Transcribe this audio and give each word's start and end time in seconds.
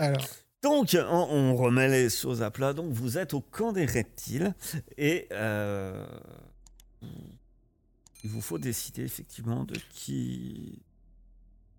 Alors, 0.00 0.26
Donc, 0.62 0.96
on, 0.98 1.14
on 1.30 1.54
remet 1.56 1.88
les 1.88 2.10
choses 2.10 2.42
à 2.42 2.50
plat. 2.50 2.72
Donc, 2.72 2.90
vous 2.92 3.18
êtes 3.18 3.34
au 3.34 3.40
camp 3.40 3.72
des 3.72 3.84
reptiles 3.86 4.54
et 4.98 5.26
euh, 5.32 6.06
il 8.24 8.30
vous 8.30 8.40
faut 8.40 8.58
décider 8.58 9.02
effectivement 9.02 9.64
de 9.64 9.76
qui 9.92 10.78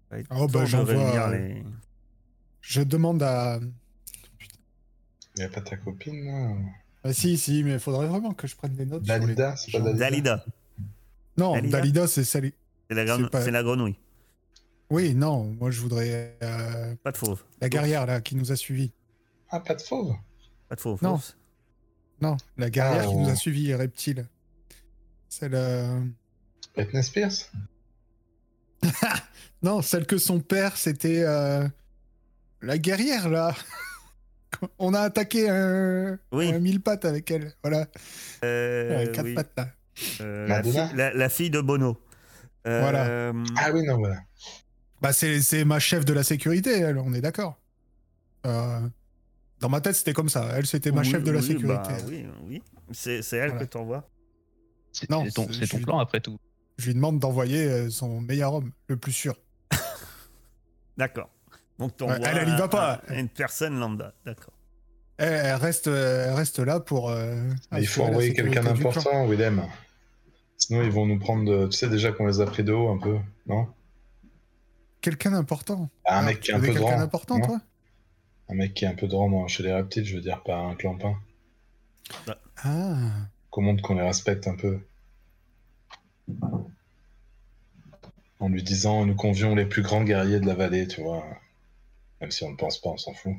va 0.10 0.20
être 0.20 0.28
Oh, 0.36 0.48
bah, 0.48 0.66
j'envoie, 0.66 0.94
euh, 1.30 1.38
les- 1.38 1.64
je 2.62 2.82
demande 2.82 3.22
à. 3.24 3.60
Il 5.38 5.44
a 5.44 5.50
pas 5.50 5.62
ta 5.62 5.78
copine, 5.78 6.26
là? 6.26 6.56
Ah, 7.04 7.14
si, 7.14 7.38
si, 7.38 7.64
mais 7.64 7.74
il 7.74 7.80
faudrait 7.80 8.08
vraiment 8.08 8.34
que 8.34 8.48
je 8.48 8.56
prenne 8.56 8.74
des 8.76 8.86
notes. 8.86 9.02
les- 9.04 9.08
Dalida, 9.08 9.56
c'est 9.56 9.72
pas. 9.72 9.80
Dalida? 9.80 10.10
Dalida. 10.10 10.46
Non, 11.38 11.54
Dalida? 11.54 11.78
Dalida, 11.80 12.08
c'est 12.08 12.24
celle. 12.24 12.52
C'est 12.90 12.96
la, 12.96 13.06
greno- 13.06 13.24
C'est 13.26 13.30
pas- 13.32 13.42
c'est 13.44 13.52
la 13.52 13.64
grenouille. 13.64 13.96
Oui, 14.92 15.16
non, 15.16 15.45
moi 15.59 15.72
je 15.72 15.80
voudrais 15.80 16.38
euh, 16.44 16.95
Pas 17.03 17.11
de 17.14 17.17
fauve. 17.17 17.42
la 17.61 17.70
guerrière 17.70 18.06
là 18.06 18.20
qui 18.22 18.36
nous 18.36 18.52
a 18.52 18.56
suivis. 18.56 18.92
Ah, 19.50 19.59
pas 19.61 19.73
de 19.75 19.81
fauve? 19.81 20.14
Pas 20.67 20.75
de 20.75 20.81
fauve. 20.81 21.00
Non. 21.02 21.17
fauve. 21.17 21.34
Non, 22.22 22.38
la 22.58 22.70
guerrière 22.70 23.03
Ah, 23.06 23.08
qui 23.08 23.16
nous 23.16 23.30
a 23.30 23.36
suivis, 23.36 23.67
les 23.67 23.75
reptiles. 23.75 24.28
Celle. 25.30 25.56
euh, 25.56 26.00
Britney 26.75 27.02
Spears 27.03 27.31
Non, 29.63 29.81
celle 29.81 30.06
que 30.06 30.18
son 30.18 30.40
père, 30.40 30.75
c'était 30.78 31.24
euh, 31.25 31.68
la 32.62 32.78
guerrière 32.78 33.30
là. 33.30 33.56
On 34.78 34.94
a 34.94 35.00
attaqué 35.00 35.50
un, 35.50 36.19
Oui. 36.31 36.51
un 36.53 36.59
mille 36.59 36.81
pattes 36.81 37.06
avec 37.06 37.31
elle. 37.31 37.53
Voilà, 37.63 37.88
Euh, 38.44 38.97
Ouais, 39.06 39.12
quatre 39.12 39.25
oui. 39.25 39.34
pattes 39.35 39.53
là. 39.57 39.68
Euh, 40.19 40.47
la, 40.47 40.62
la- 40.94 41.13
la 41.13 41.30
fille 41.30 41.50
de 41.50 41.62
Bono. 41.62 41.97
Euh, 42.68 42.81
Voilà. 42.81 43.34
Ah 43.57 43.72
oui, 43.74 43.84
non, 43.84 43.97
voilà. 43.97 44.18
Bah, 45.01 45.13
c'est 45.13 45.41
c'est 45.41 45.66
ma 45.66 45.79
chef 45.79 46.06
de 46.06 46.13
la 46.13 46.23
sécurité, 46.23 46.79
elle, 46.79 46.97
on 47.00 47.13
est 47.13 47.22
d'accord. 47.22 47.57
Euh, 48.45 48.79
dans 49.59 49.69
ma 49.69 49.81
tête, 49.81 49.95
c'était 49.95 50.13
comme 50.13 50.29
ça. 50.29 50.50
Elle, 50.56 50.66
c'était 50.66 50.91
ma 50.91 51.01
oui, 51.01 51.09
chef 51.09 51.23
de 51.23 51.31
la 51.31 51.39
oui, 51.39 51.45
sécurité. 51.47 51.67
bah 51.67 51.97
oui, 52.07 52.25
oui. 52.47 52.63
C'est 52.91 53.19
elle 53.34 53.50
Voilà. 53.51 53.66
que 53.66 53.69
t'envoies. 53.72 54.09
Non, 55.09 55.23
c'est 55.25 55.67
ton, 55.67 55.79
plan 55.79 56.00
après 56.00 56.19
tout. 56.19 56.38
Je 56.78 56.88
lui 56.88 56.94
demande 56.95 57.19
d'envoyer 57.19 57.63
euh, 57.66 57.89
son 57.89 58.19
meilleur 58.22 58.53
homme, 58.53 58.72
le 58.88 58.97
plus 58.97 59.12
sûr. 59.13 59.35
D'accord. 60.97 61.29
Donc 61.79 61.95
t'envoies 61.97 62.18
Ouais, 62.18 62.23
elle, 62.25 62.38
elle 62.39 62.50
y 62.50 62.57
va 62.57 62.68
pas. 62.68 63.01
un- 63.07 63.16
une 63.18 63.29
personne 63.29 63.79
lambda. 63.79 64.13
D'accord. 64.25 64.53
Elle, 65.18 65.33
elle 65.33 65.56
reste, 65.56 65.88
elle 65.88 66.33
reste 66.33 66.59
là 66.59 66.79
pour. 66.79 67.09
euh, 67.09 67.35
il 67.78 67.88
faut 67.88 68.03
envoyer 68.03 68.33
quelqu'un 68.33 68.63
d'important, 68.63 69.28
Willem. 69.28 69.63
Sinon, 70.57 70.83
ils 70.83 70.91
vont 70.91 71.06
nous 71.06 71.18
prendre. 71.19 71.45
de- 71.50 71.68
Tu 71.68 71.78
sais 71.78 71.89
déjà 71.89 72.12
qu'on 72.12 72.28
les 72.28 72.39
a 72.41 72.45
pris 72.45 72.63
de 72.63 72.72
haut 72.73 72.89
un 72.89 72.97
peu, 73.00 73.18
non? 73.47 73.68
Quelqu'un 75.01 75.31
d'important. 75.31 75.89
Ah, 76.06 76.19
Un 76.19 76.23
mec 76.23 76.39
qui 76.41 76.51
est 76.51 76.53
un 76.53 76.59
peu 76.59 76.67
quelqu'un 76.67 76.97
d'important, 76.97 77.39
toi 77.41 77.59
Un 78.50 78.53
mec 78.56 78.73
qui 78.73 78.85
est 78.85 78.88
un 78.88 78.95
peu 78.95 79.07
dans- 79.07 79.47
chez 79.47 79.63
les 79.63 79.73
reptiles, 79.73 80.06
je 80.06 80.16
veux 80.16 80.22
dire, 80.22 80.41
pas 80.44 80.57
un 80.57 80.75
clampin. 80.75 81.17
Ah. 82.63 82.95
Qu'on 83.50 83.62
montre 83.63 83.81
qu'on 83.81 83.95
les 83.95 84.01
respecte 84.03 84.47
un 84.47 84.56
peu. 84.56 84.79
En 88.39 88.50
lui 88.50 88.63
disant, 88.63 89.06
nous 89.06 89.16
convions 89.16 89.56
les 89.56 89.66
plus 89.66 89.81
grands 89.81 90.03
guerriers 90.03 90.39
de 90.39 90.47
la 90.47 90.56
vallée, 90.56 90.88
tu 90.88 91.01
vois. 91.01 91.23
Même 92.19 92.31
si 92.31 92.44
on 92.44 92.51
ne 92.51 92.56
pense 92.56 92.79
pas, 92.79 92.89
on 92.89 92.97
s'en 92.97 93.13
fout. 93.13 93.33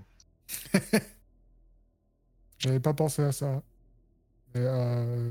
J'avais 2.59 2.81
pas 2.81 2.95
pensé 2.95 3.23
à 3.23 3.33
ça. 3.33 3.63
Mais, 4.55 4.61
euh, 4.65 5.31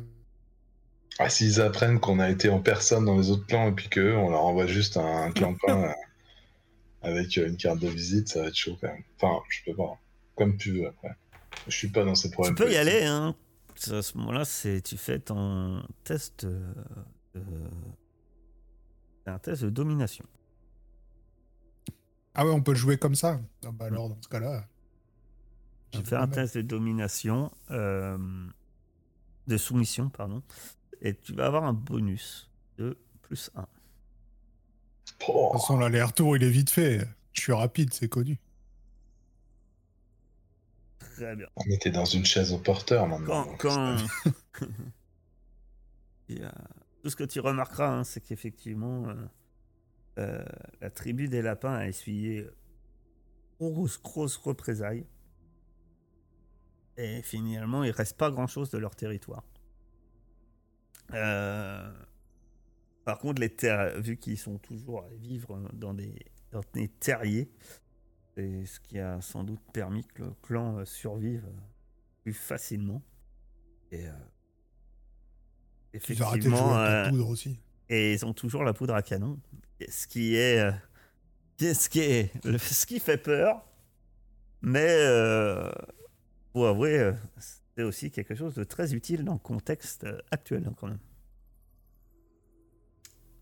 Ah, 1.19 1.29
s'ils 1.29 1.61
apprennent 1.61 1.99
qu'on 1.99 2.19
a 2.19 2.29
été 2.29 2.49
en 2.49 2.59
personne 2.59 3.05
dans 3.05 3.17
les 3.17 3.29
autres 3.29 3.45
clans 3.45 3.67
et 3.69 3.71
puis 3.71 3.87
qu'eux, 3.89 4.15
on 4.17 4.29
leur 4.29 4.43
envoie 4.45 4.67
juste 4.67 4.97
un, 4.97 5.23
un 5.23 5.31
clampin 5.31 5.93
avec 7.01 7.37
euh, 7.37 7.47
une 7.47 7.57
carte 7.57 7.79
de 7.79 7.87
visite, 7.87 8.27
ça 8.29 8.41
va 8.41 8.47
être 8.49 8.55
chaud 8.55 8.77
quand 8.79 8.87
même. 8.87 9.03
Enfin, 9.17 9.41
je 9.49 9.59
peux 9.65 9.75
pas. 9.75 9.99
Comme 10.35 10.57
tu 10.57 10.71
veux 10.73 10.87
après. 10.87 11.15
Je 11.67 11.75
suis 11.75 11.89
pas 11.89 12.03
dans 12.05 12.15
ces 12.15 12.29
Tu 12.29 12.33
problèmes. 12.33 12.55
peux 12.55 12.71
y 12.71 12.77
aller, 12.77 13.03
hein. 13.03 13.35
À 13.91 14.01
ce 14.01 14.17
moment-là, 14.17 14.45
c'est 14.45 14.81
tu 14.81 14.97
fais 14.97 15.19
ton 15.19 15.83
test. 16.03 16.43
euh, 16.43 16.73
de- 17.33 17.41
c'est 19.25 19.31
un 19.31 19.39
test 19.39 19.63
de 19.63 19.69
domination. 19.69 20.25
Ah 22.33 22.45
ouais, 22.45 22.51
on 22.51 22.61
peut 22.61 22.71
le 22.71 22.77
jouer 22.77 22.97
comme 22.97 23.15
ça. 23.15 23.39
Ah 23.65 23.71
bah 23.71 23.85
alors, 23.85 24.09
dans 24.09 24.21
ce 24.21 24.27
cas-là. 24.29 24.65
Tu 25.91 25.99
Ah, 25.99 26.03
fais 26.03 26.15
pas 26.15 26.21
un 26.21 26.27
test 26.27 26.55
de 26.57 26.61
domination, 26.61 27.51
euh, 27.71 28.17
de 29.47 29.57
soumission, 29.57 30.09
pardon, 30.09 30.41
et 31.01 31.15
tu 31.15 31.33
vas 31.33 31.47
avoir 31.47 31.65
un 31.65 31.73
bonus 31.73 32.49
de 32.77 32.97
plus 33.21 33.51
1. 33.55 33.67
Oh, 35.27 35.47
De 35.47 35.51
toute 35.51 35.61
façon, 35.61 35.77
l'aller-retour, 35.77 36.35
il 36.35 36.43
est 36.43 36.49
vite 36.49 36.69
fait. 36.69 37.07
Je 37.33 37.41
suis 37.41 37.53
rapide, 37.53 37.93
c'est 37.93 38.09
connu. 38.09 38.39
Très 40.99 41.35
bien. 41.35 41.47
on 41.55 41.69
était 41.69 41.91
dans 41.91 42.05
une 42.05 42.25
chaise 42.25 42.51
au 42.51 42.57
porteur 42.57 43.07
maintenant. 43.07 43.45
Quand, 43.59 43.97
Tout 47.01 47.09
ce 47.09 47.15
que 47.15 47.23
tu 47.23 47.39
remarqueras, 47.39 47.89
hein, 47.89 48.03
c'est 48.03 48.21
qu'effectivement, 48.21 49.07
euh, 49.09 49.15
euh, 50.19 50.45
la 50.81 50.89
tribu 50.89 51.27
des 51.27 51.41
lapins 51.41 51.73
a 51.73 51.87
essuyé 51.87 52.47
grosse, 53.59 54.01
grosse 54.01 54.37
représailles. 54.37 55.05
Et 56.97 57.21
finalement, 57.21 57.83
il 57.83 57.91
reste 57.91 58.17
pas 58.17 58.29
grand-chose 58.29 58.69
de 58.69 58.77
leur 58.77 58.95
territoire. 58.95 59.43
Euh, 61.13 61.91
Par 63.03 63.17
contre, 63.17 63.41
les 63.41 63.49
terres, 63.49 63.99
vu 63.99 64.17
qu'ils 64.17 64.37
sont 64.37 64.57
toujours 64.59 65.03
à 65.03 65.09
vivre 65.09 65.59
dans 65.73 65.93
des, 65.93 66.13
dans 66.51 66.61
des 66.73 66.87
terriers, 66.87 67.49
c'est 68.35 68.65
ce 68.65 68.79
qui 68.79 68.99
a 68.99 69.19
sans 69.21 69.43
doute 69.43 69.61
permis 69.73 70.05
que 70.05 70.23
le 70.23 70.33
clan 70.41 70.77
euh, 70.77 70.85
survive 70.85 71.43
euh, 71.45 71.59
plus 72.23 72.33
facilement. 72.33 73.01
Et 73.91 74.07
euh, 74.07 74.11
Ils 75.93 76.23
ont 76.23 76.27
effectivement, 76.27 76.75
avec 76.75 77.05
la 77.05 77.09
poudre 77.09 77.29
aussi. 77.29 77.59
et 77.89 78.13
ils 78.13 78.25
ont 78.25 78.33
toujours 78.33 78.63
la 78.63 78.73
poudre 78.73 78.93
à 78.95 79.01
canon. 79.01 79.39
Ce 79.89 80.07
qui 80.07 80.35
est, 80.35 80.71
ce 81.59 81.89
qui 81.89 81.99
est, 81.99 82.31
ce 82.59 82.85
qui 82.85 82.99
fait 82.99 83.17
peur, 83.17 83.65
mais 84.61 84.85
euh, 84.87 85.69
faut 86.53 86.65
avouer, 86.65 87.11
c'est 87.75 87.83
aussi 87.83 88.11
quelque 88.11 88.35
chose 88.35 88.53
de 88.53 88.63
très 88.63 88.93
utile 88.93 89.25
dans 89.25 89.33
le 89.33 89.39
contexte 89.39 90.05
actuel 90.29 90.65
hein, 90.67 90.73
quand 90.77 90.87
même. 90.87 90.99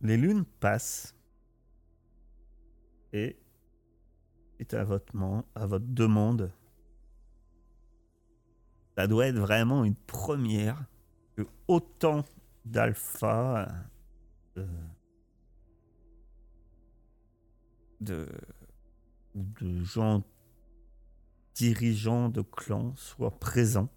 Les 0.02 0.18
lunes 0.18 0.46
passent 0.46 1.16
et 3.12 3.38
suite 4.56 4.74
à 4.74 4.84
votre, 4.84 5.16
man- 5.16 5.44
à 5.56 5.66
votre 5.66 5.88
demande, 5.88 6.52
ça 8.98 9.08
doit 9.08 9.28
être 9.28 9.38
vraiment 9.38 9.84
une 9.84 9.96
première 9.96 10.86
que 11.36 11.46
autant 11.68 12.24
d'alpha 12.66 13.68
euh, 14.58 14.68
de, 18.00 18.28
de 19.36 19.84
gens 19.84 20.24
dirigeants 21.56 22.30
de 22.30 22.42
clans 22.42 22.96
soient 22.96 23.38
présents. 23.38 23.90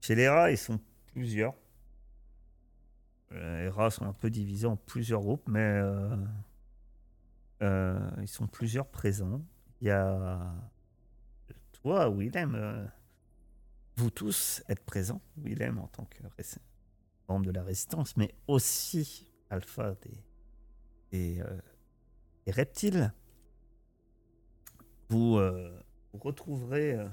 Chez 0.00 0.14
les 0.14 0.28
rats, 0.28 0.50
ils 0.50 0.58
sont 0.58 0.80
plusieurs. 1.12 1.54
Euh, 3.32 3.62
Les 3.62 3.68
rats 3.68 3.90
sont 3.90 4.04
un 4.04 4.12
peu 4.12 4.30
divisés 4.30 4.66
en 4.66 4.76
plusieurs 4.76 5.20
groupes, 5.20 5.48
mais 5.48 5.60
euh, 5.60 6.16
euh, 7.62 8.10
ils 8.20 8.28
sont 8.28 8.46
plusieurs 8.46 8.88
présents. 8.88 9.42
Il 9.80 9.88
y 9.88 9.90
a 9.90 10.54
toi, 11.72 12.10
Willem, 12.10 12.54
euh, 12.54 12.84
vous 13.96 14.10
tous 14.10 14.62
êtes 14.68 14.84
présents, 14.84 15.20
Willem 15.36 15.78
en 15.78 15.86
tant 15.88 16.04
que 16.04 16.18
membre 17.28 17.46
de 17.46 17.50
la 17.50 17.62
résistance, 17.62 18.16
mais 18.16 18.34
aussi 18.46 19.32
Alpha 19.50 19.94
des, 20.02 20.24
des, 21.10 21.40
euh, 21.40 21.60
des 22.46 22.52
reptiles. 22.52 23.12
Vous, 25.08 25.36
euh, 25.36 25.82
vous 26.12 26.18
retrouverez 26.18 26.94
euh, 26.94 27.08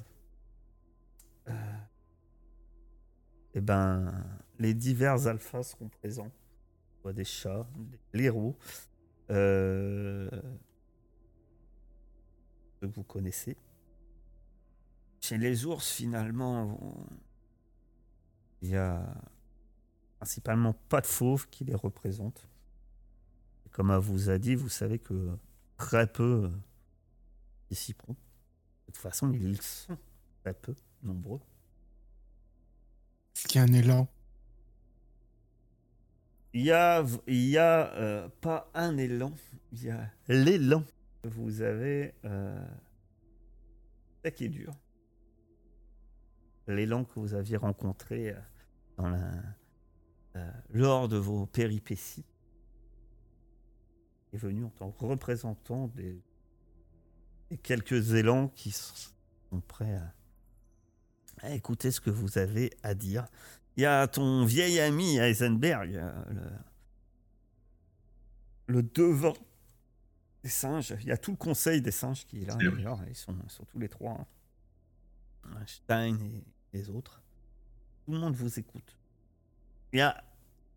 euh, 1.49 1.73
eh 3.53 3.61
ben, 3.61 4.11
les 4.59 4.73
divers 4.73 5.27
alphas 5.27 5.63
seront 5.63 5.89
présents. 5.89 6.31
Soit 7.01 7.13
des 7.13 7.23
chats, 7.25 7.67
des 7.77 7.99
blaireaux, 8.13 8.57
euh, 9.29 10.29
que 12.81 12.85
vous 12.85 13.03
connaissez. 13.03 13.57
Chez 15.21 15.37
les 15.37 15.65
ours, 15.65 15.91
finalement, 15.91 16.77
on- 16.81 17.07
il 18.61 18.69
y 18.69 18.75
a 18.75 19.05
principalement 20.17 20.73
pas 20.89 21.01
de 21.01 21.05
fauves 21.07 21.47
qui 21.49 21.63
les 21.65 21.75
représentent. 21.75 22.47
Et 23.65 23.69
comme 23.69 23.91
elle 23.91 23.99
vous 23.99 24.29
a 24.29 24.37
dit, 24.37 24.55
vous 24.55 24.69
savez 24.69 24.99
que 24.99 25.37
très 25.77 26.07
peu 26.07 26.45
euh, 26.45 26.49
participeront. 27.61 28.13
De 28.13 28.85
toute 28.93 28.97
façon, 28.97 29.31
ils 29.33 29.61
sont 29.61 29.97
très 30.43 30.53
peu 30.53 30.75
nombreux. 31.03 31.39
Est-ce 33.35 33.47
qu'il 33.47 33.59
y 33.59 33.63
a 33.63 33.67
un 33.67 33.73
élan 33.73 34.07
Il 36.55 36.61
y 36.61 36.71
a, 36.71 37.05
y 37.27 37.57
a 37.57 37.93
euh, 37.95 38.29
pas 38.39 38.71
un 38.73 38.97
élan, 38.97 39.33
il 39.73 39.83
y 39.83 39.89
a 39.89 40.09
l'élan. 40.29 40.85
Vous 41.25 41.61
avez 41.61 42.13
euh, 42.23 42.65
ça 44.23 44.31
qui 44.31 44.45
est 44.45 44.49
dur. 44.49 44.73
L'élan 46.67 47.03
que 47.03 47.19
vous 47.19 47.33
aviez 47.33 47.57
rencontré 47.57 48.33
euh, 48.99 50.51
lors 50.69 51.09
de 51.09 51.17
vos 51.17 51.45
péripéties 51.45 52.23
est 54.31 54.37
venu 54.37 54.63
en 54.63 54.69
tant 54.69 54.91
que 54.91 55.03
représentant 55.03 55.89
des, 55.89 56.21
quelques 57.63 58.13
élans 58.13 58.47
qui 58.47 58.71
sont 58.71 59.59
prêts 59.67 59.99
à 61.41 61.53
écouter 61.53 61.91
ce 61.91 61.99
que 61.99 62.09
vous 62.09 62.37
avez 62.37 62.71
à 62.81 62.93
dire. 62.93 63.27
Il 63.77 63.83
y 63.83 63.85
a 63.85 64.07
ton 64.07 64.45
vieil 64.45 64.79
ami 64.79 65.17
Heisenberg, 65.17 65.95
euh, 65.95 66.23
le, 68.67 68.75
le 68.75 68.83
devant 68.83 69.33
des 70.43 70.49
singes. 70.49 70.95
Il 71.01 71.07
y 71.07 71.11
a 71.11 71.17
tout 71.17 71.31
le 71.31 71.37
conseil 71.37 71.81
des 71.81 71.91
singes 71.91 72.25
qui 72.25 72.41
est 72.41 72.45
là. 72.45 72.55
D'ailleurs. 72.55 72.99
Ils 73.07 73.15
sont, 73.15 73.35
ils 73.43 73.49
sont 73.51 73.65
tous 73.65 73.79
les 73.79 73.89
trois. 73.89 74.13
hein. 74.13 74.25
Stein 75.65 76.17
et 76.19 76.43
les 76.77 76.89
autres. 76.89 77.21
Tout 78.05 78.13
le 78.13 78.19
monde 78.19 78.35
vous 78.35 78.59
écoute. 78.59 78.97
Il 79.93 79.99
y 79.99 80.01
a 80.01 80.23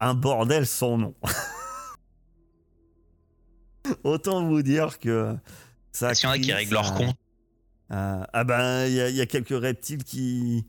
un 0.01 0.15
bordel 0.15 0.67
sans 0.67 0.99
nom. 0.99 1.15
Autant 4.05 4.47
vous 4.47 4.63
dire 4.63 4.99
que 4.99 5.37
ça. 5.93 6.13
Y 6.13 6.27
en 6.27 6.31
a 6.31 6.39
qui 6.39 6.53
règlent 6.53 6.75
leur 6.75 6.95
compte 6.95 7.17
euh, 7.91 8.23
ah 8.35 8.45
ben, 8.45 8.85
il 8.87 8.93
y, 8.93 9.01
a- 9.01 9.09
il 9.09 9.17
y 9.17 9.21
a 9.23 9.27
quelques 9.27 9.59
reptiles 9.59 10.05
qui, 10.05 10.67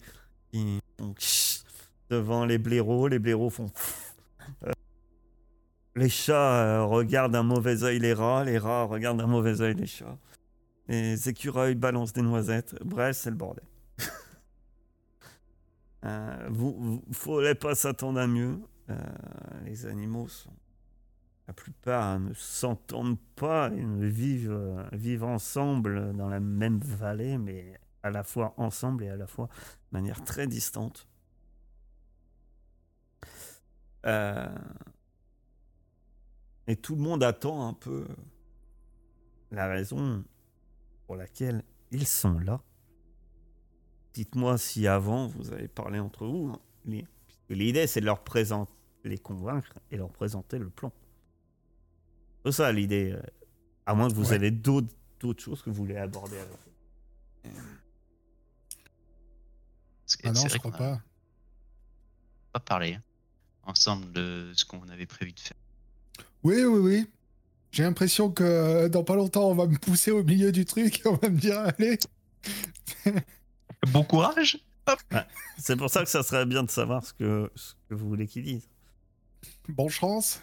devant 2.10 2.46
les 2.46 2.58
blaireaux. 2.58 3.08
Les 3.08 3.20
blaireaux 3.20 3.50
font. 3.50 3.72
Euh, 4.66 4.72
les 5.96 6.10
chats 6.10 6.64
euh, 6.64 6.86
regardent 6.86 7.34
d'un 7.34 7.44
mauvais 7.44 7.84
œil 7.84 8.00
les 8.00 8.14
rats. 8.14 8.44
Les 8.44 8.58
rats 8.58 8.84
regardent 8.84 9.20
d'un 9.20 9.28
mauvais 9.28 9.62
œil 9.62 9.76
les 9.76 9.86
chats. 9.86 10.18
Les 10.88 11.30
écureuils 11.30 11.76
balancent 11.76 12.14
des 12.14 12.22
noisettes. 12.22 12.76
Bref, 12.84 13.18
c'est 13.18 13.30
le 13.30 13.36
bordel. 13.36 13.66
Euh, 16.06 16.48
vous, 16.50 16.78
vous 16.80 17.04
faudrait 17.12 17.56
pas 17.56 17.76
s'attendre 17.76 18.22
à 18.22 18.26
mieux. 18.26 18.58
Euh, 18.90 18.96
les 19.66 19.86
animaux 19.86 20.30
sont. 20.30 20.54
La 21.46 21.54
plupart 21.54 22.22
ne 22.22 22.34
s'entendent 22.34 23.20
pas 23.36 23.70
ne 23.70 24.08
vivent, 24.08 24.88
vivent 24.94 25.26
ensemble 25.26 26.16
dans 26.16 26.30
la 26.30 26.40
même 26.40 26.80
vallée, 26.80 27.38
mais 27.38 27.78
à 28.02 28.12
la 28.12 28.24
fois 28.24 28.54
ensemble 28.56 29.04
et 29.04 29.10
à 29.10 29.18
la 29.18 29.28
fois 29.28 29.50
de 29.92 29.98
manière 29.98 30.24
très 30.24 30.48
distante. 30.48 31.06
Euh, 34.06 34.48
et 36.68 36.76
tout 36.76 36.96
le 36.96 37.02
monde 37.02 37.24
attend 37.24 37.68
un 37.68 37.74
peu 37.74 38.08
la 39.52 39.68
raison 39.68 40.24
pour 41.06 41.16
laquelle 41.16 41.64
ils 41.92 42.06
sont 42.08 42.38
là. 42.40 42.62
Dites-moi 44.14 44.58
si 44.58 44.88
avant 44.88 45.28
vous 45.28 45.52
avez 45.52 45.68
parlé 45.68 46.00
entre 46.00 46.26
vous. 46.28 46.54
hein. 46.54 47.02
L'idée 47.50 47.88
c'est 47.88 48.00
de 48.02 48.06
leur 48.06 48.24
présenter, 48.24 48.72
les 49.04 49.18
convaincre 49.18 49.74
et 49.92 49.98
leur 49.98 50.12
présenter 50.12 50.60
le 50.60 50.70
plan. 50.70 50.92
C'est 52.46 52.52
ça 52.52 52.72
l'idée. 52.72 53.12
euh, 53.14 53.22
À 53.86 53.96
moins 53.96 54.08
que 54.10 54.14
vous 54.14 54.30
Ouais. 54.30 54.36
avez 54.36 54.52
d'autres 54.52 54.94
d'autres 55.20 55.44
choses 55.44 55.62
que 55.62 55.70
vous 55.70 55.76
voulez 55.76 55.98
aborder 55.98 56.38
avec 56.38 56.58
que 60.18 60.28
Ah 60.28 60.32
non, 60.32 60.48
je 60.48 60.58
crois 60.58 60.74
a 60.74 60.78
pas. 60.78 61.02
pas 62.54 62.60
parlé 62.60 62.94
hein, 62.96 63.04
ensemble 63.70 64.12
de 64.12 64.52
ce 64.56 64.66
qu'on 64.66 64.88
avait 64.90 65.06
prévu 65.06 65.32
de 65.32 65.40
faire. 65.40 65.58
Oui, 66.44 66.64
oui, 66.64 66.80
oui. 66.80 67.10
J'ai 67.72 67.84
l'impression 67.84 68.32
que 68.32 68.44
euh, 68.44 68.90
dans 68.90 69.04
pas 69.04 69.16
longtemps, 69.16 69.50
on 69.50 69.56
va 69.56 69.68
me 69.68 69.78
pousser 69.78 70.12
au 70.12 70.24
milieu 70.24 70.52
du 70.52 70.66
truc 70.66 71.06
et 71.06 71.08
on 71.08 71.16
va 71.16 71.30
me 71.30 71.38
dire 71.38 71.60
allez. 71.60 72.00
Bon 73.92 74.04
courage 74.04 74.60
C'est 75.58 75.76
pour 75.76 75.90
ça 75.90 76.04
que 76.04 76.10
ça 76.10 76.24
serait 76.24 76.46
bien 76.46 76.64
de 76.64 76.72
savoir 76.72 77.06
ce 77.06 77.14
que, 77.14 77.52
ce 77.56 77.74
que 77.88 77.94
vous 77.94 78.08
voulez 78.08 78.28
qu'ils 78.28 78.44
disent. 78.44 78.68
Bonne 79.68 79.90
chance. 79.90 80.42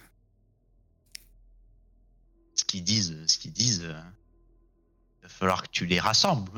Ce 2.55 2.65
qu'ils 2.65 2.85
disent, 2.85 3.17
ce 3.27 3.39
qu'ils 3.39 3.53
disent, 3.53 3.85
euh, 3.85 4.01
il 5.19 5.23
va 5.25 5.29
falloir 5.29 5.63
que 5.63 5.69
tu 5.69 5.85
les 5.85 5.99
rassembles. 5.99 6.53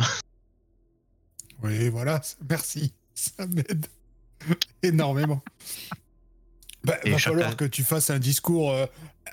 Oui, 1.62 1.88
voilà. 1.88 2.20
Merci. 2.48 2.92
Ça 3.14 3.46
m'aide 3.46 3.86
énormément. 4.82 5.42
Bah, 6.84 6.96
Et 7.04 7.10
va 7.10 7.18
chacun- 7.18 7.34
falloir 7.36 7.56
que 7.56 7.64
tu 7.64 7.82
fasses 7.82 8.08
un 8.10 8.18
discours 8.18 8.70
euh, 8.70 8.86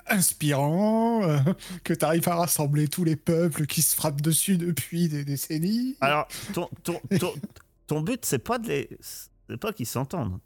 inspirant, 0.08 1.24
euh, 1.24 1.38
que 1.84 1.94
tu 1.94 2.04
arrives 2.06 2.28
à 2.28 2.36
rassembler 2.36 2.88
tous 2.88 3.04
les 3.04 3.16
peuples 3.16 3.66
qui 3.66 3.82
se 3.82 3.96
frappent 3.96 4.22
dessus 4.22 4.58
depuis 4.58 5.08
des 5.10 5.24
décennies. 5.26 5.96
Alors, 6.02 6.28
ton, 6.54 6.70
ton, 6.84 7.00
ton, 7.20 7.34
ton 7.88 8.02
but, 8.02 8.26
c'est 8.26 8.40
pas 8.40 8.58
de 8.58 8.68
les. 8.68 8.90
Pas 9.60 9.74
qu'ils 9.74 9.86
s'entendent. 9.86 10.40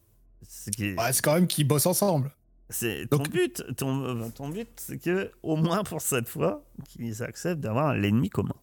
C'est 0.47 0.71
c'est 0.75 1.21
quand 1.21 1.35
même 1.35 1.47
qu'ils 1.47 1.67
bossent 1.67 1.85
ensemble. 1.85 2.31
c'est 2.69 3.07
ton 3.09 3.17
Donc- 3.17 3.29
but, 3.29 3.63
ton, 3.77 4.29
ton 4.31 4.49
but, 4.49 4.67
c'est 4.77 4.97
que 4.97 5.31
au 5.43 5.55
moins 5.55 5.83
pour 5.83 6.01
cette 6.01 6.27
fois, 6.27 6.63
qu'ils 6.89 7.23
acceptent 7.23 7.61
d'avoir 7.61 7.93
l'ennemi 7.95 8.29
commun. 8.29 8.55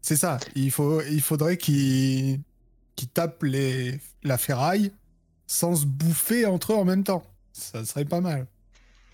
C'est 0.00 0.16
ça. 0.16 0.38
Il, 0.54 0.70
faut, 0.70 1.00
il 1.02 1.20
faudrait 1.20 1.56
qu'ils 1.58 2.40
qu'ils 2.96 3.08
tapent 3.08 3.42
les, 3.42 4.00
la 4.22 4.36
ferraille 4.38 4.92
sans 5.46 5.76
se 5.76 5.86
bouffer 5.86 6.44
entre 6.46 6.72
eux 6.72 6.76
en 6.76 6.84
même 6.84 7.04
temps. 7.04 7.24
Ça 7.52 7.84
serait 7.84 8.04
pas 8.04 8.20
mal. 8.20 8.46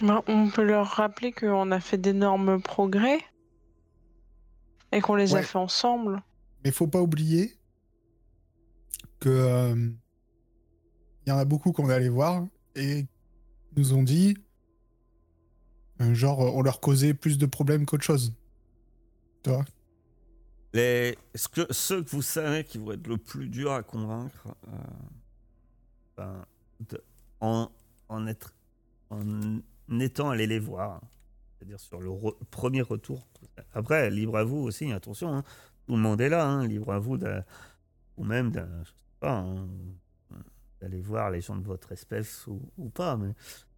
Ben, 0.00 0.23
on 0.28 0.49
peut 0.49 0.62
leur 0.62 0.87
rappeler 0.87 1.33
qu'on 1.33 1.71
a 1.73 1.80
fait 1.80 1.99
d'énormes 1.99 2.62
progrès 2.62 3.18
et 4.92 5.00
qu'on 5.00 5.16
les 5.16 5.33
Ouais. 5.35 5.40
a 5.40 5.42
fait 5.42 5.59
ensemble. 5.59 6.23
Mais 6.64 6.71
faut 6.71 6.87
pas 6.87 7.00
oublier 7.02 7.59
que 9.21 9.28
euh, 9.28 9.90
il 11.26 11.28
y 11.28 11.33
en 11.33 11.38
a 11.38 11.45
beaucoup 11.45 11.73
qu'on 11.73 11.90
est 11.90 11.95
allé 11.95 12.09
voir 12.09 12.47
et 12.76 13.07
nous 13.76 13.92
ont 13.92 14.02
dit 14.04 14.37
euh, 16.00 16.14
genre 16.14 16.38
on 16.40 16.62
leur 16.62 16.80
causait 16.80 17.14
plus 17.14 17.37
de 17.38 17.47
problèmes 17.47 17.85
qu'autre 17.87 18.04
chose. 18.04 18.33
Tu 19.42 19.50
vois 19.50 19.64
Les, 20.73 21.18
ce 21.35 21.49
que, 21.49 21.66
ceux 21.73 22.02
que 22.04 22.11
vous 22.11 22.23
savez 22.23 22.62
qui 22.64 22.78
vont 22.78 22.92
être 22.92 23.07
le 23.09 23.16
plus 23.18 23.49
dur 23.49 23.73
à 23.73 23.83
convaincre, 23.83 24.47
euh, 24.68 24.76
ben, 26.16 26.45
de- 26.88 27.02
en, 27.40 27.71
en, 28.09 28.27
étant 30.00 30.31
allé 30.31 30.47
les 30.47 30.59
voir, 30.59 31.00
c'est-à-dire 31.57 31.81
sur 31.81 32.00
le 32.00 32.09
re- 32.09 32.37
premier 32.50 32.83
retour. 32.83 33.27
Après, 33.73 34.11
libre 34.11 34.37
à 34.37 34.45
vous 34.45 34.59
aussi, 34.59 34.93
attention, 34.93 35.35
hein, 35.35 35.45
tout 35.87 35.97
le 35.97 36.03
monde 36.03 36.21
est 36.21 36.29
là, 36.29 36.47
hein, 36.47 36.67
libre 36.67 36.93
à 36.93 36.99
vous 36.99 37.19
ou 38.17 38.25
même 38.25 38.53
hein, 39.23 39.69
d'aller 40.81 41.00
voir 41.00 41.31
les 41.31 41.41
gens 41.41 41.57
de 41.57 41.65
votre 41.65 41.93
espèce 41.93 42.47
ou, 42.47 42.91
pas, 42.91 43.17
mais 43.17 43.33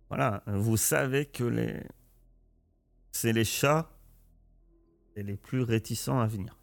voilà, 0.08 0.42
vous 0.46 0.76
savez 0.76 1.26
que 1.26 1.44
les, 1.44 1.82
c'est 3.12 3.32
les 3.32 3.44
chats 3.44 3.90
et 5.16 5.22
les 5.22 5.36
plus 5.36 5.62
réticents 5.62 6.18
à 6.18 6.26
venir. 6.26 6.58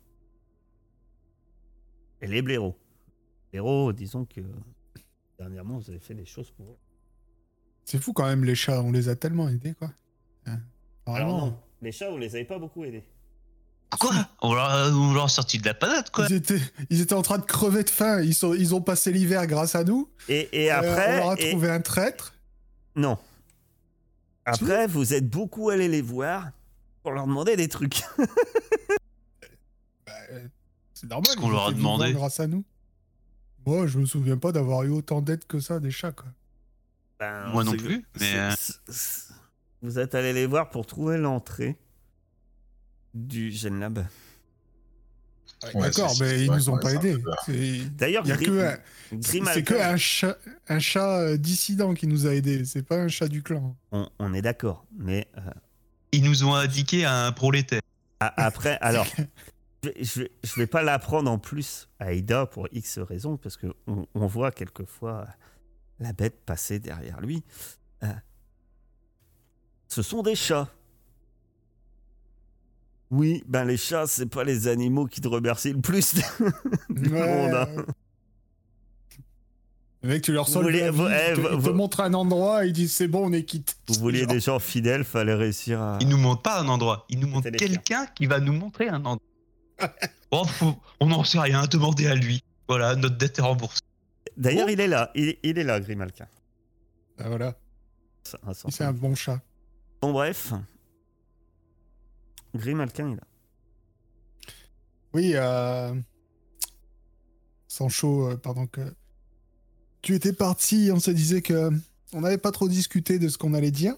Et 2.21 2.27
les 2.27 2.41
blaireaux. 2.41 2.77
Les 3.53 3.59
blaireaux, 3.59 3.93
disons 3.93 4.25
que 4.25 4.41
dernièrement, 5.37 5.77
vous 5.77 5.89
avez 5.89 5.99
fait 5.99 6.15
des 6.15 6.25
choses 6.25 6.51
pour. 6.51 6.77
C'est 7.89 8.01
fou 8.03 8.11
quand 8.11 8.25
même 8.25 8.43
les 8.43 8.53
chats, 8.55 8.81
on 8.81 8.91
les 8.91 9.07
a 9.07 9.15
tellement 9.15 9.47
aidés 9.47 9.73
quoi. 9.73 9.89
Hein. 10.45 10.59
Alors 11.05 11.29
non, 11.37 11.57
les 11.81 11.93
chats, 11.93 12.09
vous 12.11 12.17
les 12.17 12.35
avez 12.35 12.43
pas 12.43 12.59
beaucoup 12.59 12.83
aidés. 12.83 13.03
Quoi? 13.97 14.11
On 14.41 14.53
leur, 14.53 14.65
a- 14.65 14.89
on 14.89 15.13
leur 15.13 15.23
a 15.23 15.29
sorti 15.29 15.57
de 15.59 15.65
la 15.65 15.73
panade, 15.73 16.09
quoi 16.09 16.25
Ils 16.29 16.35
étaient, 16.35 16.59
ils 16.89 16.99
étaient 16.99 17.13
en 17.13 17.21
train 17.21 17.37
de 17.37 17.45
crever 17.45 17.83
de 17.85 17.89
faim. 17.89 18.19
Ils, 18.21 18.33
sont, 18.35 18.53
ils 18.53 18.75
ont 18.75 18.81
passé 18.81 19.13
l'hiver 19.13 19.47
grâce 19.47 19.75
à 19.75 19.85
nous. 19.85 20.09
Et, 20.27 20.49
et 20.51 20.69
Euh, 20.73 20.75
après, 20.77 21.13
on 21.13 21.17
leur 21.19 21.29
a 21.29 21.39
et- 21.39 21.49
trouvé 21.51 21.69
un 21.69 21.79
traître. 21.79 22.33
non. 22.95 23.17
Après, 24.43 24.87
vous 24.87 25.13
êtes 25.13 25.29
beaucoup 25.29 25.69
allés 25.69 25.87
les 25.87 26.01
voir 26.01 26.49
pour 27.03 27.11
leur 27.13 27.25
demander 27.27 27.55
des 27.55 27.69
trucs. 27.69 28.01
Bah, 30.05 30.13
euh, 30.31 30.47
c'est 30.93 31.09
normal. 31.09 31.31
Ce 31.31 31.37
qu'on 31.37 31.49
leur 31.49 31.67
a 31.67 31.71
demandé. 31.73 32.13
grâce 32.13 32.39
à 32.39 32.47
nous. 32.47 32.63
Moi, 33.65 33.87
je 33.87 33.99
me 33.99 34.05
souviens 34.05 34.37
pas 34.37 34.51
d'avoir 34.51 34.83
eu 34.83 34.89
autant 34.89 35.21
d'aide 35.21 35.45
que 35.45 35.59
ça 35.59 35.79
des 35.79 35.91
chats 35.91 36.11
quoi. 36.13 36.27
Ben, 37.19 37.47
Moi 37.47 37.63
non 37.63 37.71
plus, 37.75 38.05
mais, 38.19 38.33
euh, 38.35 38.51
Vous 39.81 39.99
êtes 39.99 40.13
allés 40.15 40.33
les 40.33 40.45
voir 40.45 40.69
pour 40.69 40.85
trouver 40.85 41.17
l'entrée 41.17 41.77
du 43.13 43.51
Genlab. 43.51 44.05
Ouais, 45.73 45.81
D'accord, 45.89 46.13
mais 46.19 46.45
ils 46.45 46.51
nous 46.51 46.69
ont 46.69 46.73
qu'on 46.73 46.79
pas 46.79 46.93
aidés. 46.93 47.17
D'ailleurs, 47.97 48.25
y 48.27 48.31
a 48.31 48.35
Grim- 48.35 48.45
que 48.45 48.59
un- 48.61 48.77
Grim 49.17 49.45
c'est 49.51 49.63
que 49.63 49.73
un 49.73 49.97
chat, 49.97 50.37
un 50.67 50.77
chat 50.79 51.17
euh, 51.21 51.37
dissident 51.37 51.95
qui 51.95 52.05
nous 52.05 52.27
a 52.27 52.35
aidés. 52.35 52.63
C'est 52.65 52.83
pas 52.83 52.97
un 52.97 53.07
chat 53.07 53.27
du 53.27 53.41
clan. 53.41 53.75
on, 53.91 54.07
on 54.19 54.33
est 54.35 54.43
d'accord, 54.43 54.85
mais 54.95 55.27
euh, 55.37 55.41
Ils 56.11 56.23
nous 56.23 56.43
ont 56.43 56.53
indiqué 56.53 57.05
un 57.05 57.31
prolétaire. 57.31 57.81
après, 58.19 58.77
alors, 58.81 59.07
je 59.83 59.89
vais, 59.89 60.03
je 60.03 60.19
vais, 60.21 60.31
je 60.43 60.55
vais 60.57 60.67
pas 60.67 60.83
l'apprendre 60.83 61.31
en 61.31 61.39
plus 61.39 61.89
à 61.99 62.13
Ida 62.13 62.45
pour 62.45 62.67
X 62.71 62.99
raisons, 62.99 63.37
parce 63.37 63.57
que 63.57 63.67
on, 63.87 64.05
on 64.13 64.27
voit 64.27 64.51
quelquefois 64.51 65.25
la 65.99 66.13
bête 66.13 66.39
passer 66.45 66.79
derrière 66.79 67.19
lui. 67.21 67.43
Euh, 68.03 68.07
ce 69.87 70.01
sont 70.01 70.21
des 70.23 70.35
chats. 70.35 70.67
Oui, 73.09 73.43
ben 73.47 73.63
les 73.63 73.77
chats, 73.77 74.05
c'est 74.05 74.25
pas 74.25 74.43
les 74.43 74.67
animaux 74.67 75.05
qui 75.05 75.21
te 75.21 75.27
remercient 75.27 75.71
le 75.73 75.79
plus 75.81 76.13
du 76.89 77.09
Ouais, 77.09 77.35
monde. 77.45 77.53
hein. 77.55 77.85
Le 80.03 80.09
mec, 80.09 80.21
tu 80.21 80.31
leur 80.33 80.45
Vous 80.45 80.51
sors 80.51 80.61
voulez- 80.61 80.81
le 80.81 80.85
eh, 80.87 80.89
te, 80.89 80.95
vous- 80.95 81.07
il 81.07 81.63
te 81.63 81.69
vous- 81.69 81.73
montre 81.73 82.01
un 82.01 82.13
endroit, 82.13 82.65
il 82.65 82.73
dit 82.73 82.87
c'est 82.87 83.07
bon, 83.07 83.29
on 83.29 83.33
est 83.33 83.43
quitte. 83.45 83.77
Vous 83.87 83.95
vouliez 83.99 84.19
Genre, 84.19 84.27
des 84.27 84.39
gens 84.41 84.59
fidèles, 84.59 85.03
fallait 85.05 85.33
réussir 85.33 85.81
à. 85.81 85.97
Il 86.01 86.09
nous 86.09 86.17
montre 86.17 86.41
pas 86.43 86.59
un 86.61 86.67
endroit, 86.67 87.05
il 87.09 87.19
nous 87.19 87.27
montre 87.27 87.45
C'était 87.45 87.65
les 87.67 87.75
quelqu'un 87.75 88.05
qui 88.07 88.25
va 88.27 88.39
nous 88.39 88.53
montrer 88.53 88.89
un 88.89 89.03
endroit. 89.05 89.19
Oh, 90.29 90.43
faut- 90.43 90.75
on 90.99 91.07
n'en 91.07 91.23
sait 91.23 91.39
rien, 91.39 91.65
demandez 91.67 92.05
à 92.07 92.13
lui. 92.13 92.43
Voilà, 92.67 92.97
notre 92.97 93.15
dette 93.17 93.39
est 93.39 93.41
remboursée. 93.41 93.79
D'ailleurs, 94.37 94.69
il 94.69 94.79
est 94.79 94.87
là, 94.87 95.11
il, 95.15 95.37
il 95.43 95.57
est 95.57 95.63
là, 95.63 95.79
Grimalkin. 95.79 96.27
ah, 97.17 97.27
voilà, 97.27 97.57
c'est 98.23 98.83
un 98.83 98.93
bon 98.93 99.15
chat. 99.15 99.41
Bon, 100.01 100.11
bref. 100.11 100.53
Grimalkin, 102.55 103.09
il 103.09 103.13
est 103.13 103.15
là. 103.15 103.27
Oui, 105.13 105.31
euh... 105.35 105.95
Sancho, 107.67 108.29
euh, 108.31 108.37
pendant 108.37 108.67
que 108.67 108.81
tu 110.01 110.13
étais 110.13 110.33
parti, 110.33 110.89
on 110.93 110.99
se 110.99 111.11
disait 111.11 111.41
que 111.41 111.71
on 112.13 112.21
n'avait 112.21 112.37
pas 112.37 112.51
trop 112.51 112.69
discuté 112.69 113.19
de 113.19 113.27
ce 113.27 113.37
qu'on 113.37 113.53
allait 113.53 113.71
dire. 113.71 113.95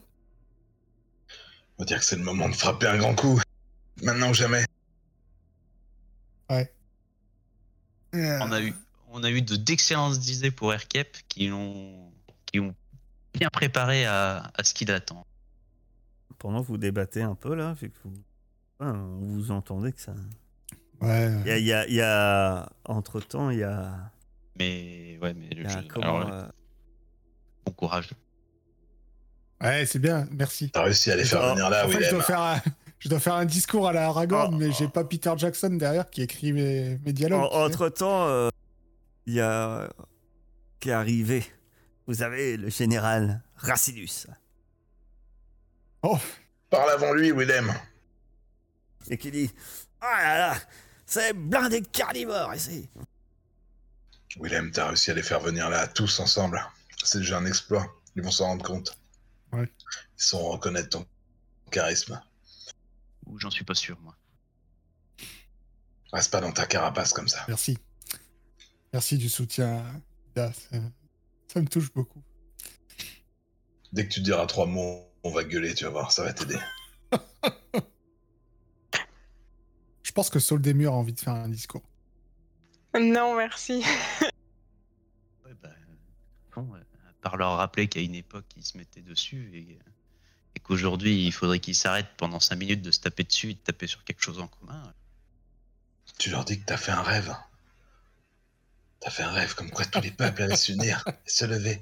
On 1.77 1.83
va 1.83 1.85
dire 1.85 1.99
que 1.99 2.05
c'est 2.05 2.15
le 2.15 2.23
moment 2.23 2.49
de 2.49 2.55
frapper 2.55 2.87
un 2.87 2.97
grand 2.97 3.15
coup. 3.15 3.39
Maintenant 4.01 4.29
ou 4.29 4.33
jamais. 4.33 4.63
Euh, 6.51 6.65
On 8.41 8.51
a 8.51 8.61
eu, 8.61 8.73
on 9.11 9.23
a 9.23 9.29
eu 9.31 9.41
de 9.41 9.55
d'excellentes 9.55 10.27
idées 10.29 10.51
pour 10.51 10.73
Aircap 10.73 11.07
qui 11.27 11.47
l'ont, 11.47 12.11
qui 12.45 12.59
ont 12.59 12.73
bien 13.33 13.49
préparé 13.49 14.05
à, 14.05 14.51
à 14.57 14.63
ce 14.63 14.73
qu'il 14.73 14.91
attend. 14.91 15.25
Pendant 16.37 16.61
que 16.61 16.67
vous 16.67 16.77
débattez 16.77 17.21
un 17.21 17.35
peu, 17.35 17.53
là, 17.55 17.73
vu 17.73 17.89
que 17.89 17.97
vous, 18.05 18.13
Enfin, 18.81 18.93
vous 19.19 19.51
entendez 19.51 19.91
que 19.91 19.99
ça. 19.99 20.13
Ouais. 21.01 21.29
Il 21.45 21.47
y 21.47 21.51
a, 21.51 21.57
il 21.57 21.65
y 21.65 21.73
a, 21.73 21.87
y 21.89 22.01
a- 22.01 22.69
Entre-temps, 22.85 23.49
il 23.49 23.59
y 23.59 23.63
a. 23.63 24.11
Mais 24.57 25.17
ouais, 25.21 25.33
mais 25.33 25.49
comment, 25.89 26.19
alors, 26.21 26.33
euh, 26.33 26.43
bon 27.65 27.71
courage. 27.73 28.11
Ouais, 29.61 29.85
c'est 29.85 29.99
bien, 29.99 30.25
merci. 30.31 30.69
T'as 30.71 30.83
réussi 30.83 31.11
à 31.11 31.17
les 31.17 31.25
faire 31.25 31.41
venir 31.53 31.69
là, 31.69 31.85
En 31.85 31.89
fait, 31.89 32.03
je 32.03 32.09
dois, 32.11 32.23
faire 32.23 32.41
un, 32.41 32.61
je 32.99 33.09
dois 33.09 33.19
faire 33.19 33.35
un 33.35 33.45
discours 33.45 33.87
à 33.89 33.91
la 33.93 34.07
Aragorn, 34.07 34.53
Oh, 34.53 34.57
mais 34.57 34.67
oh. 34.69 34.75
j'ai 34.77 34.87
pas 34.87 35.03
Peter 35.03 35.33
Jackson 35.35 35.71
derrière 35.71 36.09
qui 36.09 36.21
écrit 36.21 36.53
mes, 36.53 36.97
mes 37.05 37.11
dialogues. 37.11 37.41
En- 37.41 37.47
tu 37.49 37.55
sais. 37.55 37.63
Entre-temps, 37.75 38.27
euh, 38.27 38.49
il 39.25 39.33
y 39.33 39.41
a. 39.41 39.89
qui 40.79 40.89
est 40.89 40.93
arrivé. 40.93 41.45
Vous 42.07 42.21
avez 42.23 42.57
le 42.57 42.69
général 42.69 43.43
Racidus. 43.55 44.27
Parle 46.69 46.89
avant 46.91 47.13
lui, 47.13 47.31
Willem. 47.31 47.73
Et 49.09 49.17
qui 49.17 49.31
dit 49.31 49.51
Ah 50.01 50.21
là 50.21 50.37
là, 50.37 50.59
c'est 51.05 51.33
blindé 51.33 51.81
de 51.81 51.87
carnivores 51.87 52.55
ici. 52.55 52.89
Willem, 54.39 54.71
t'as 54.71 54.87
réussi 54.87 55.11
à 55.11 55.13
les 55.13 55.23
faire 55.23 55.39
venir 55.39 55.69
là, 55.69 55.87
tous 55.87 56.19
ensemble. 56.19 56.63
C'est 57.03 57.19
déjà 57.19 57.37
un 57.37 57.45
exploit. 57.45 57.85
Ils 58.15 58.23
vont 58.23 58.31
s'en 58.31 58.45
rendre 58.45 58.65
compte. 58.65 58.97
Ouais. 59.51 59.71
Ils 60.17 60.23
sauront 60.23 60.51
reconnaître 60.51 60.89
ton 60.89 61.05
charisme. 61.71 62.21
Ou 63.25 63.39
j'en 63.39 63.49
suis 63.49 63.63
pas 63.63 63.75
sûr, 63.75 63.99
moi. 64.01 64.15
Reste 66.11 66.31
pas 66.31 66.41
dans 66.41 66.51
ta 66.51 66.65
carapace 66.65 67.13
comme 67.13 67.27
ça. 67.27 67.45
Merci. 67.47 67.77
Merci 68.93 69.17
du 69.17 69.29
soutien. 69.29 69.83
Ça, 70.35 70.51
ça 71.47 71.61
me 71.61 71.67
touche 71.67 71.91
beaucoup. 71.93 72.21
Dès 73.91 74.07
que 74.07 74.13
tu 74.13 74.21
diras 74.21 74.45
trois 74.45 74.65
mots, 74.67 75.03
on 75.23 75.31
va 75.31 75.43
gueuler, 75.43 75.73
tu 75.73 75.83
vas 75.83 75.89
voir, 75.89 76.11
ça 76.11 76.23
va 76.23 76.33
t'aider. 76.33 76.59
Je 80.03 80.11
pense 80.11 80.29
que 80.29 80.39
Saul 80.39 80.61
Desmurs 80.61 80.93
a 80.93 80.95
envie 80.95 81.13
de 81.13 81.19
faire 81.19 81.33
un 81.33 81.49
discours. 81.49 81.83
Non, 82.99 83.35
merci. 83.35 83.83
Ouais, 85.45 85.53
bah, 85.61 85.69
bon, 86.55 86.67
euh, 86.75 86.79
à 87.09 87.13
part 87.21 87.37
leur 87.37 87.57
rappeler 87.57 87.87
qu'à 87.87 88.01
une 88.01 88.15
époque, 88.15 88.45
ils 88.57 88.65
se 88.65 88.77
mettaient 88.77 89.01
dessus 89.01 89.49
et, 89.53 89.79
euh, 89.79 89.91
et 90.55 90.59
qu'aujourd'hui, 90.59 91.25
il 91.25 91.31
faudrait 91.31 91.59
qu'ils 91.59 91.75
s'arrêtent 91.75 92.15
pendant 92.17 92.39
5 92.39 92.55
minutes 92.55 92.81
de 92.81 92.91
se 92.91 92.99
taper 92.99 93.23
dessus 93.23 93.51
et 93.51 93.53
de 93.53 93.59
taper 93.59 93.87
sur 93.87 94.03
quelque 94.03 94.21
chose 94.21 94.39
en 94.39 94.47
commun. 94.47 94.93
Tu 96.17 96.29
leur 96.29 96.43
dis 96.45 96.59
que 96.59 96.65
t'as 96.65 96.77
fait 96.77 96.91
un 96.91 97.01
rêve. 97.01 97.33
T'as 98.99 99.09
fait 99.09 99.23
un 99.23 99.31
rêve 99.31 99.55
comme 99.55 99.69
quoi 99.69 99.85
tous 99.85 100.01
les 100.01 100.11
peuples 100.11 100.41
allaient 100.43 100.55
s'unir 100.55 101.03
et 101.07 101.29
se 101.29 101.45
lever. 101.45 101.81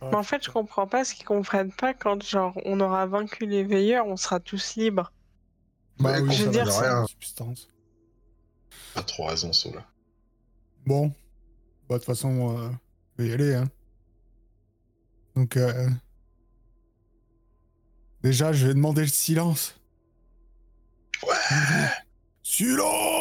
Mais 0.00 0.14
en 0.14 0.22
fait, 0.22 0.44
je 0.44 0.50
comprends 0.50 0.86
pas 0.86 1.04
ce 1.04 1.14
qu'ils 1.14 1.26
comprennent 1.26 1.72
pas 1.72 1.94
quand, 1.94 2.22
genre, 2.22 2.54
on 2.64 2.80
aura 2.80 3.06
vaincu 3.06 3.46
les 3.46 3.64
veilleurs, 3.64 4.06
on 4.06 4.16
sera 4.16 4.40
tous 4.40 4.76
libres. 4.76 5.12
Bah 5.98 6.20
oui, 6.20 6.32
je 6.32 6.44
veux 6.44 6.50
dire, 6.50 6.70
ça 6.70 6.82
rien. 6.82 7.06
substance. 7.06 7.68
Pas 8.94 9.02
trop 9.02 9.26
raison. 9.26 9.50
Bon. 10.86 11.08
Bah, 11.88 11.94
de 11.94 11.98
toute 11.98 12.04
façon, 12.04 12.56
euh, 12.56 12.70
je 13.16 13.24
vais 13.24 13.30
y 13.30 13.32
aller. 13.32 13.54
Hein. 13.54 13.68
Donc, 15.34 15.56
euh, 15.56 15.88
déjà, 18.22 18.52
je 18.52 18.68
vais 18.68 18.74
demander 18.74 19.02
le 19.02 19.08
silence. 19.08 19.74
Ouais. 21.26 21.88
Silence 22.42 23.17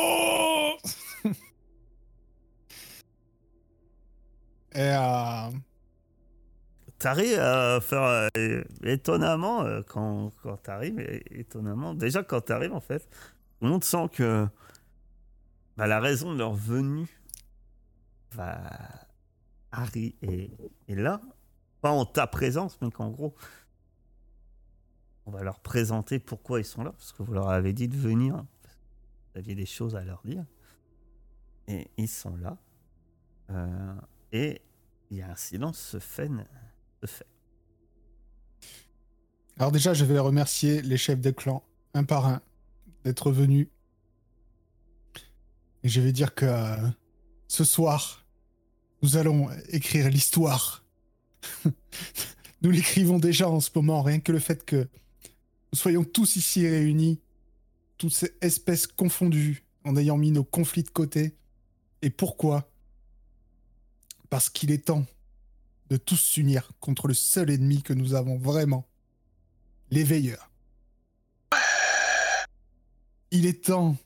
T'arrives 6.99 7.39
à 7.39 7.79
faire 7.79 8.03
euh, 8.37 8.63
étonnamment 8.83 9.63
euh, 9.63 9.81
quand, 9.83 10.31
quand 10.41 10.57
t'arrives, 10.57 10.99
étonnamment. 11.29 11.93
Déjà, 11.93 12.23
quand 12.23 12.41
t'arrives, 12.41 12.73
en 12.73 12.81
fait, 12.81 13.07
tout 13.59 13.65
le 13.65 13.69
monde 13.69 13.83
sent 13.83 14.09
que 14.13 14.47
bah, 15.77 15.85
la 15.85 15.99
raison 15.99 16.33
de 16.33 16.39
leur 16.39 16.53
venue 16.53 17.07
va. 18.31 18.57
Harry 19.71 20.15
est, 20.21 20.49
là. 20.95 21.21
Pas 21.81 21.91
en 21.91 22.05
ta 22.05 22.25
présence, 22.25 22.79
mais 22.81 22.89
qu'en 22.89 23.09
gros, 23.09 23.35
on 25.25 25.31
va 25.31 25.43
leur 25.43 25.59
présenter 25.59 26.19
pourquoi 26.19 26.59
ils 26.59 26.65
sont 26.65 26.83
là, 26.83 26.91
parce 26.91 27.11
que 27.13 27.21
vous 27.21 27.33
leur 27.33 27.49
avez 27.49 27.73
dit 27.73 27.87
de 27.87 27.95
venir. 27.95 28.35
que 28.35 28.39
Vous 29.33 29.39
aviez 29.39 29.55
des 29.55 29.65
choses 29.65 29.95
à 29.95 30.03
leur 30.03 30.21
dire. 30.25 30.45
Et 31.67 31.91
ils 31.97 32.07
sont 32.07 32.35
là. 32.37 32.57
Euh, 33.51 33.95
et 34.31 34.61
il 35.11 35.17
y 35.17 35.21
a 35.21 35.31
un 35.31 35.35
silence 35.35 35.77
se 35.77 35.99
fait. 35.99 36.29
Fait. 37.05 37.27
alors 39.57 39.71
déjà, 39.71 39.93
je 39.93 40.05
vais 40.05 40.19
remercier 40.19 40.81
les 40.81 40.97
chefs 40.97 41.19
des 41.19 41.33
clans, 41.33 41.63
un 41.93 42.03
par 42.03 42.25
un, 42.25 42.41
d'être 43.03 43.31
venus. 43.31 43.67
Et 45.83 45.89
je 45.89 46.01
vais 46.01 46.11
dire 46.11 46.33
que 46.33 46.45
euh, 46.45 46.75
ce 47.47 47.63
soir, 47.63 48.25
nous 49.01 49.17
allons 49.17 49.49
écrire 49.69 50.09
l'histoire. 50.09 50.83
nous 52.61 52.71
l'écrivons 52.71 53.19
déjà 53.19 53.49
en 53.49 53.59
ce 53.59 53.69
moment, 53.75 54.01
rien 54.01 54.19
que 54.19 54.31
le 54.31 54.39
fait 54.39 54.65
que 54.65 54.87
nous 55.71 55.77
soyons 55.77 56.03
tous 56.03 56.35
ici 56.35 56.67
réunis, 56.67 57.19
toutes 57.97 58.13
ces 58.13 58.35
espèces 58.41 58.87
confondues, 58.87 59.63
en 59.83 59.95
ayant 59.95 60.17
mis 60.17 60.31
nos 60.31 60.43
conflits 60.43 60.83
de 60.83 60.89
côté. 60.89 61.35
Et 62.01 62.09
pourquoi? 62.09 62.69
Parce 64.29 64.49
qu'il 64.49 64.71
est 64.71 64.85
temps 64.85 65.05
de 65.89 65.98
tous 65.98 66.17
s'unir 66.17 66.72
contre 66.79 67.08
le 67.08 67.13
seul 67.13 67.50
ennemi 67.50 67.82
que 67.82 67.94
nous 67.94 68.13
avons 68.13 68.38
vraiment, 68.38 68.88
les 69.89 70.03
veilleurs. 70.03 70.51
Il 73.32 73.46
est 73.46 73.65
temps 73.65 73.98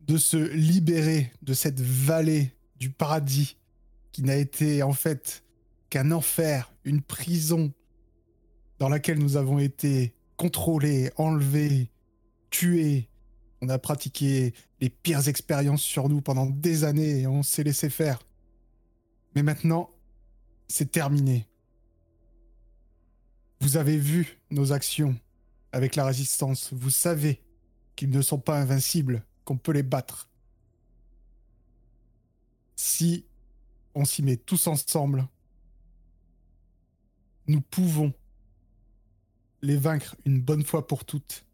de 0.00 0.16
se 0.16 0.36
libérer 0.36 1.32
de 1.42 1.54
cette 1.54 1.80
vallée 1.80 2.52
du 2.76 2.90
paradis 2.90 3.56
qui 4.12 4.22
n'a 4.22 4.36
été 4.36 4.82
en 4.82 4.92
fait 4.92 5.44
qu'un 5.90 6.10
enfer, 6.12 6.72
une 6.84 7.02
prison 7.02 7.72
dans 8.78 8.88
laquelle 8.88 9.18
nous 9.18 9.36
avons 9.36 9.58
été 9.58 10.14
contrôlés, 10.36 11.10
enlevés, 11.16 11.90
tués. 12.50 13.08
On 13.60 13.68
a 13.68 13.78
pratiqué 13.78 14.54
les 14.80 14.88
pires 14.88 15.28
expériences 15.28 15.82
sur 15.82 16.08
nous 16.08 16.20
pendant 16.20 16.46
des 16.46 16.84
années 16.84 17.20
et 17.20 17.26
on 17.26 17.42
s'est 17.42 17.64
laissé 17.64 17.90
faire. 17.90 18.20
Mais 19.34 19.42
maintenant, 19.42 19.90
c'est 20.68 20.90
terminé. 20.90 21.48
Vous 23.60 23.76
avez 23.76 23.96
vu 23.96 24.38
nos 24.50 24.72
actions 24.72 25.18
avec 25.72 25.96
la 25.96 26.04
résistance. 26.04 26.72
Vous 26.72 26.90
savez 26.90 27.42
qu'ils 27.96 28.10
ne 28.10 28.22
sont 28.22 28.38
pas 28.38 28.60
invincibles, 28.60 29.24
qu'on 29.44 29.56
peut 29.56 29.72
les 29.72 29.82
battre. 29.82 30.28
Si 32.76 33.26
on 33.94 34.04
s'y 34.04 34.22
met 34.22 34.36
tous 34.36 34.68
ensemble, 34.68 35.26
nous 37.48 37.60
pouvons 37.60 38.12
les 39.62 39.76
vaincre 39.76 40.14
une 40.24 40.40
bonne 40.40 40.64
fois 40.64 40.86
pour 40.86 41.04
toutes 41.04 41.44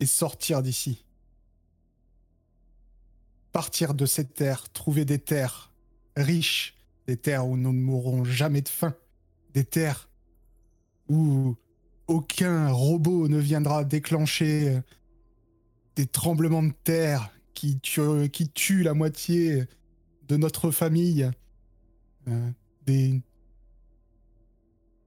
et 0.00 0.06
sortir 0.06 0.62
d'ici. 0.62 1.04
Partir 3.52 3.94
de 3.94 4.06
ces 4.06 4.26
terres, 4.26 4.72
trouver 4.72 5.04
des 5.04 5.18
terres 5.18 5.72
riches, 6.16 6.74
des 7.06 7.16
terres 7.16 7.46
où 7.46 7.56
nous 7.56 7.72
ne 7.72 7.80
mourrons 7.80 8.24
jamais 8.24 8.62
de 8.62 8.68
faim, 8.68 8.94
des 9.52 9.64
terres 9.64 10.08
où 11.08 11.56
aucun 12.06 12.70
robot 12.70 13.28
ne 13.28 13.38
viendra 13.38 13.84
déclencher 13.84 14.68
euh, 14.68 14.80
des 15.96 16.06
tremblements 16.06 16.62
de 16.62 16.72
terre 16.84 17.30
qui 17.54 17.80
tuent, 17.80 18.82
la 18.82 18.94
moitié 18.94 19.64
de 20.28 20.36
notre 20.36 20.70
famille, 20.70 21.30
euh, 22.28 22.50
des, 22.86 23.22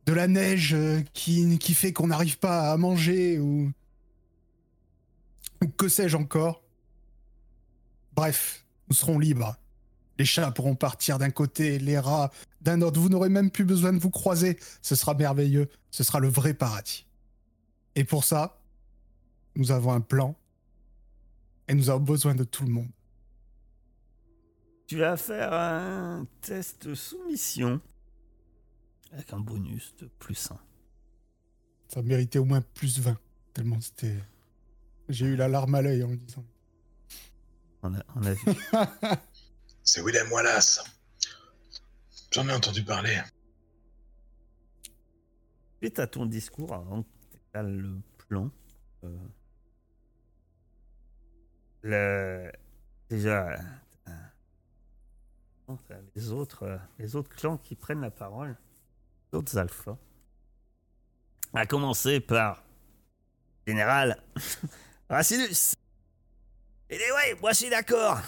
de 0.06 0.13
la 0.13 0.27
neige 0.27 0.74
euh, 0.74 1.01
qui, 1.13 1.74
fait 1.74 1.94
qu'on 1.94 2.08
n'arrive 2.08 2.39
pas 2.39 2.72
à 2.72 2.77
manger 2.77 3.39
ou 3.39 3.72
que 5.77 5.89
sais-je 5.89 6.16
encore. 6.16 6.63
Bref, 8.16 8.66
nous 8.89 8.96
serons 8.96 9.20
libres. 9.20 9.58
Les 10.17 10.25
chats 10.25 10.51
pourront 10.51 10.75
partir 10.75 11.19
d'un 11.19 11.29
côté, 11.29 11.79
les 11.79 12.00
rats 12.00 12.31
d'un 12.62 12.81
autre. 12.81 13.00
Vous 13.00 13.09
n'aurez 13.09 13.29
même 13.29 13.51
plus 13.51 13.65
besoin 13.65 13.93
de 13.93 14.00
vous 14.00 14.09
croiser. 14.09 14.57
Ce 14.81 14.95
sera 14.95 15.13
merveilleux. 15.13 15.69
Ce 15.91 16.03
sera 16.03 16.19
le 16.19 16.27
vrai 16.27 16.53
paradis. 16.53 17.05
Et 17.95 18.03
pour 18.03 18.24
ça, 18.24 18.59
nous 19.55 19.71
avons 19.71 19.91
un 19.91 20.01
plan. 20.01 20.36
Et 21.67 21.74
nous 21.74 21.89
avons 21.89 22.03
besoin 22.03 22.33
de 22.33 22.43
tout 22.43 22.63
le 22.63 22.71
monde. 22.71 22.89
Tu 24.88 24.97
vas 25.00 25.17
faire 25.17 25.53
un 25.53 26.25
test 26.41 26.93
soumission 26.93 27.81
avec 29.12 29.34
un 29.34 29.39
bonus 29.39 29.95
de 29.99 30.10
plus 30.19 30.49
1. 30.49 30.58
Ça 31.89 32.01
méritait 32.01 32.39
au 32.39 32.45
moins 32.45 32.62
plus 32.62 32.99
20. 32.99 33.17
Tellement 33.53 33.82
c'était. 33.82 34.17
J'ai 35.10 35.25
eu 35.25 35.36
la 35.36 35.47
larme 35.47 35.75
à 35.75 35.82
l'œil 35.82 36.03
en 36.03 36.10
le 36.10 36.17
disant. 36.17 36.45
On 37.84 37.93
a, 37.93 38.03
on 38.15 38.23
a 38.23 38.34
vu. 38.34 38.43
C'est 39.88 40.02
Willem 40.02 40.30
Wallace. 40.34 40.84
J'en 42.32 42.45
ai 42.50 42.54
entendu 42.54 42.84
parler. 42.84 43.21
Suite 45.78 45.97
à 46.00 46.08
ton 46.08 46.26
discours, 46.26 46.73
avant 46.73 47.04
que 47.04 47.60
le 47.60 48.02
plan, 48.17 48.52
euh, 49.06 49.17
le, 51.84 52.52
déjà, 53.10 53.58
euh, 55.69 55.73
les 56.15 56.32
autres, 56.32 56.63
euh, 56.63 56.78
les 57.00 57.15
autres 57.15 57.34
clans 57.34 57.58
qui 57.58 57.76
prennent 57.76 58.02
la 58.02 58.12
parole, 58.12 58.58
les 59.32 59.39
autres 59.39 59.58
alphas, 59.58 59.97
à 61.54 61.65
commencer 61.65 62.19
par 62.19 62.62
Général 63.65 64.21
Racinus. 65.10 65.76
Et 66.89 66.97
ouais, 66.97 67.36
moi 67.39 67.54
je 67.54 67.58
suis 67.60 67.69
d'accord. 67.69 68.21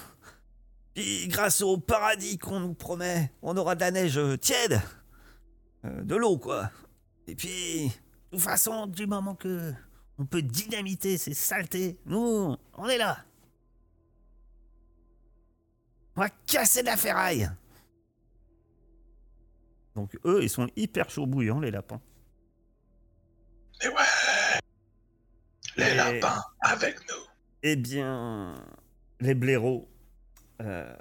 Grâce 1.27 1.61
au 1.61 1.77
paradis 1.77 2.37
qu'on 2.37 2.59
nous 2.59 2.73
promet, 2.73 3.31
on 3.41 3.55
aura 3.57 3.75
de 3.75 3.81
la 3.81 3.91
neige 3.91 4.19
tiède. 4.41 4.81
Euh, 5.85 6.01
de 6.03 6.15
l'eau, 6.15 6.37
quoi. 6.37 6.69
Et 7.27 7.35
puis, 7.35 7.85
de 7.87 7.91
toute 8.37 8.41
façon, 8.41 8.85
du 8.87 9.07
moment 9.07 9.35
que 9.35 9.73
on 10.17 10.25
peut 10.25 10.41
dynamiter 10.41 11.17
ces 11.17 11.33
saletés, 11.33 11.97
nous, 12.05 12.55
on 12.75 12.87
est 12.89 12.97
là. 12.97 13.23
On 16.15 16.21
va 16.21 16.29
casser 16.45 16.81
de 16.81 16.87
la 16.87 16.97
ferraille. 16.97 17.49
Donc 19.95 20.17
eux, 20.25 20.43
ils 20.43 20.49
sont 20.49 20.67
hyper 20.75 21.09
chauds 21.09 21.25
bouillants, 21.25 21.59
les 21.59 21.71
lapins. 21.71 22.01
Mais 23.81 23.87
ouais 23.89 24.59
Les 25.77 25.85
Et- 25.91 25.95
lapins 25.95 26.43
avec 26.61 26.99
nous. 27.09 27.23
Eh 27.63 27.75
bien, 27.75 28.55
les 29.19 29.33
blaireaux, 29.35 29.88
euh, 30.61 30.93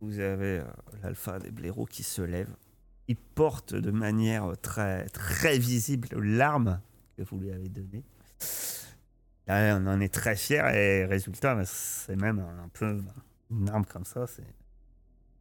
vous 0.00 0.18
avez 0.18 0.58
euh, 0.58 0.64
l'alpha 1.02 1.38
des 1.38 1.50
blaireaux 1.50 1.86
qui 1.86 2.02
se 2.02 2.22
lève. 2.22 2.54
Il 3.08 3.16
porte 3.16 3.74
de 3.74 3.90
manière 3.90 4.52
très, 4.62 5.06
très 5.06 5.58
visible 5.58 6.08
l'arme 6.20 6.80
que 7.16 7.22
vous 7.22 7.38
lui 7.38 7.50
avez 7.50 7.68
donnée. 7.68 8.04
On 9.48 9.86
en 9.88 10.00
est 10.00 10.14
très 10.14 10.36
fier 10.36 10.68
et 10.68 11.04
résultat, 11.06 11.56
bah, 11.56 11.64
c'est 11.64 12.14
même 12.14 12.38
un 12.38 12.68
peu 12.68 13.02
une 13.50 13.68
arme 13.68 13.84
comme 13.84 14.04
ça, 14.04 14.28
c'est 14.28 14.46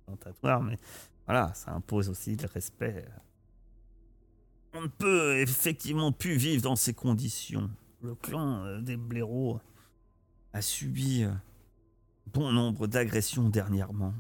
tentatoire, 0.08 0.64
mais 0.64 0.80
voilà, 1.26 1.54
ça 1.54 1.74
impose 1.74 2.10
aussi 2.10 2.36
le 2.36 2.48
respect. 2.48 3.06
On 4.74 4.82
ne 4.82 4.88
peut 4.88 5.38
effectivement 5.38 6.12
plus 6.12 6.38
vivre 6.38 6.64
dans 6.64 6.76
ces 6.76 6.94
conditions. 6.94 7.70
Le 8.02 8.16
clan 8.16 8.64
euh, 8.66 8.82
des 8.82 8.98
blaireaux 8.98 9.60
a 10.54 10.62
subi 10.64 11.26
bon 12.34 12.52
nombre 12.52 12.88
d'agressions 12.88 13.50
dernièrement. 13.50 14.14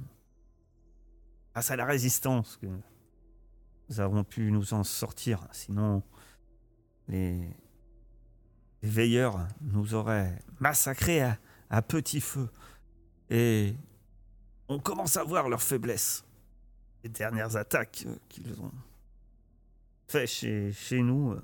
Grâce 1.53 1.71
à 1.71 1.75
la 1.75 1.85
résistance 1.85 2.57
que 2.57 2.67
nous 3.89 3.99
avons 3.99 4.23
pu 4.23 4.51
nous 4.51 4.73
en 4.73 4.83
sortir. 4.83 5.47
Sinon, 5.51 6.03
les, 7.07 7.49
veilleurs 8.81 9.47
nous 9.61 9.93
auraient 9.93 10.39
massacrés 10.59 11.21
à, 11.69 11.81
petit 11.81 12.21
feu. 12.21 12.49
Et 13.29 13.75
on 14.67 14.79
commence 14.79 15.17
à 15.17 15.23
voir 15.23 15.49
leur 15.49 15.61
faiblesse. 15.61 16.23
Les 17.03 17.09
dernières 17.09 17.55
attaques 17.55 18.05
qu'ils 18.27 18.59
ont 18.61 18.71
fait 20.07 20.27
chez, 20.27 20.71
chez 20.71 21.01
nous, 21.01 21.35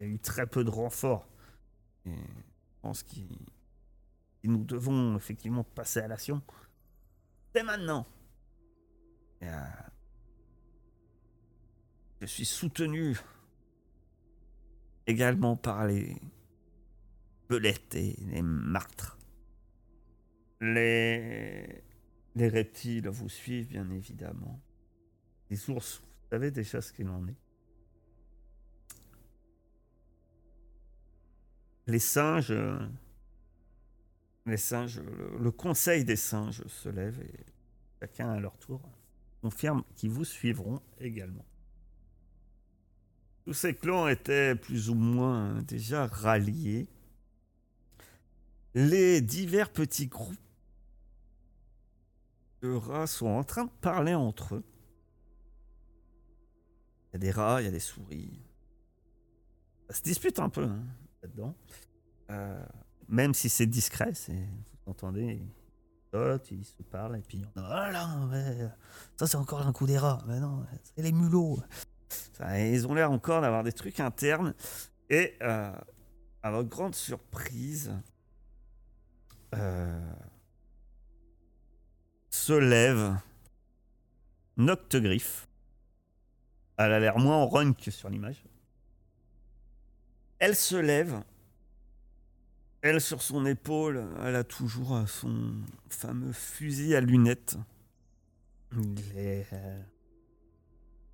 il 0.00 0.06
y 0.06 0.10
a 0.10 0.12
eu 0.14 0.18
très 0.18 0.46
peu 0.46 0.64
de 0.64 0.70
renforts. 0.70 1.26
Je 2.04 2.12
pense 2.82 3.02
qu'il 3.02 3.28
nous 4.48 4.64
devons 4.64 5.16
effectivement 5.16 5.64
passer 5.64 6.00
à 6.00 6.08
l'action. 6.08 6.42
C'est 7.54 7.62
maintenant. 7.62 8.06
Euh, 9.42 9.66
je 12.20 12.26
suis 12.26 12.44
soutenu 12.44 13.16
également 15.06 15.56
par 15.56 15.86
les 15.86 16.16
belettes 17.48 17.94
et 17.94 18.16
les 18.26 18.42
martres. 18.42 19.18
Les, 20.60 21.82
les 22.34 22.48
reptiles 22.48 23.08
vous 23.08 23.28
suivent, 23.28 23.68
bien 23.68 23.88
évidemment. 23.90 24.60
Les 25.50 25.70
ours, 25.70 26.00
vous 26.00 26.28
savez 26.30 26.50
déjà 26.50 26.80
ce 26.80 26.92
qu'il 26.92 27.08
en 27.08 27.26
est. 27.28 27.36
Les 31.86 31.98
singes, 31.98 32.50
euh, 32.50 32.78
les 34.46 34.56
singes, 34.56 35.00
le, 35.00 35.50
conseil 35.50 36.04
des 36.04 36.16
singes 36.16 36.66
se 36.66 36.88
lève 36.88 37.18
et 37.20 37.46
chacun 38.00 38.30
à 38.30 38.40
leur 38.40 38.56
tour 38.58 38.80
confirme 39.40 39.84
qu'ils 39.96 40.10
vous 40.10 40.24
suivront 40.24 40.80
également. 41.00 41.44
Tous 43.44 43.54
ces 43.54 43.74
clans 43.74 44.08
étaient 44.08 44.54
plus 44.54 44.88
ou 44.88 44.94
moins 44.94 45.62
déjà 45.62 46.06
ralliés. 46.06 46.88
Les 48.74 49.20
divers 49.20 49.70
petits 49.70 50.06
groupes 50.06 50.36
de 52.62 52.72
rats 52.72 53.06
sont 53.06 53.26
en 53.26 53.44
train 53.44 53.64
de 53.64 53.70
parler 53.82 54.14
entre 54.14 54.56
eux. 54.56 54.64
Il 57.08 57.12
y 57.12 57.16
a 57.16 57.18
des 57.18 57.30
rats, 57.30 57.60
il 57.60 57.66
y 57.66 57.68
a 57.68 57.70
des 57.70 57.80
souris. 57.80 58.42
Ça 59.88 59.96
se 59.96 60.02
dispute 60.02 60.38
un 60.38 60.48
peu 60.48 60.64
hein, 60.64 60.84
là-dedans. 61.22 61.54
Euh, 62.30 62.66
même 63.08 63.34
si 63.34 63.48
c'est 63.48 63.66
discret, 63.66 64.12
c'est, 64.14 64.32
vous 64.32 64.90
entendez, 64.90 65.42
ils 66.50 66.64
se 66.64 66.82
parlent, 66.82 67.16
et 67.16 67.22
puis 67.22 67.44
ah 67.56 67.90
là, 67.90 68.08
ouais, 68.30 68.68
ça 69.16 69.26
c'est 69.26 69.36
encore 69.36 69.66
un 69.66 69.72
coup 69.72 69.86
des 69.86 69.98
mais 70.26 70.38
non, 70.38 70.64
c'est 70.82 71.02
les 71.02 71.12
mulots. 71.12 71.58
Ils 72.40 72.86
ont 72.86 72.94
l'air 72.94 73.10
encore 73.10 73.40
d'avoir 73.40 73.64
des 73.64 73.72
trucs 73.72 73.98
internes, 74.00 74.54
et 75.10 75.36
euh, 75.42 75.72
à 76.42 76.50
votre 76.50 76.68
grande 76.68 76.94
surprise, 76.94 77.92
euh, 79.54 80.14
se 82.30 82.52
lève 82.52 83.16
Noctegriffe. 84.56 85.48
Elle 86.76 86.92
a 86.92 87.00
l'air 87.00 87.18
moins 87.18 87.36
en 87.36 87.46
run 87.46 87.72
que 87.72 87.90
sur 87.90 88.08
l'image. 88.08 88.44
Elle 90.38 90.56
se 90.56 90.76
lève. 90.76 91.22
Elle, 92.84 93.00
sur 93.00 93.22
son 93.22 93.46
épaule, 93.46 94.06
elle 94.22 94.36
a 94.36 94.44
toujours 94.44 94.94
euh, 94.94 95.06
son 95.06 95.54
fameux 95.88 96.34
fusil 96.34 96.94
à 96.94 97.00
lunettes. 97.00 97.56
Les 99.14 99.46
euh, 99.54 99.82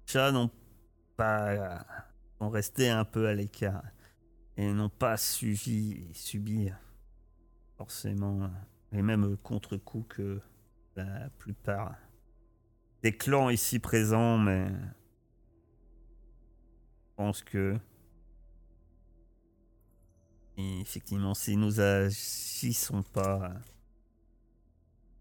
chats 0.04 0.33
n'ont 0.33 0.50
pas 1.16 1.50
euh, 1.50 1.78
sont 2.40 2.50
restés 2.50 2.88
un 2.88 3.04
peu 3.04 3.28
à 3.28 3.35
l'écart 3.35 3.85
et 4.56 4.72
n'ont 4.72 4.88
pas 4.88 5.16
suivi 5.16 6.12
subi 6.12 6.72
forcément 7.76 8.50
les 8.90 9.02
mêmes 9.02 9.37
contre-coups 9.37 10.16
que 10.16 10.40
la 10.96 11.30
plupart 11.38 11.94
des 13.04 13.16
clans 13.16 13.48
ici 13.48 13.78
présents, 13.78 14.38
mais 14.38 14.66
je 14.66 17.14
pense 17.14 17.44
que 17.44 17.78
effectivement, 20.81 21.35
si 21.35 21.57
nous 21.57 21.81
agissons 21.81 23.03
pas, 23.03 23.53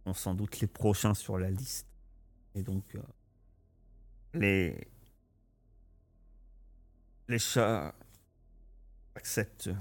on 0.05 0.13
sans 0.13 0.33
doute 0.33 0.59
les 0.59 0.67
prochains 0.67 1.13
sur 1.13 1.37
la 1.37 1.49
liste. 1.49 1.87
Et 2.55 2.63
donc, 2.63 2.95
euh, 2.95 3.01
les 4.33 4.87
les 7.27 7.39
chats 7.39 7.93
acceptent. 9.15 9.69
Vous 9.69 9.75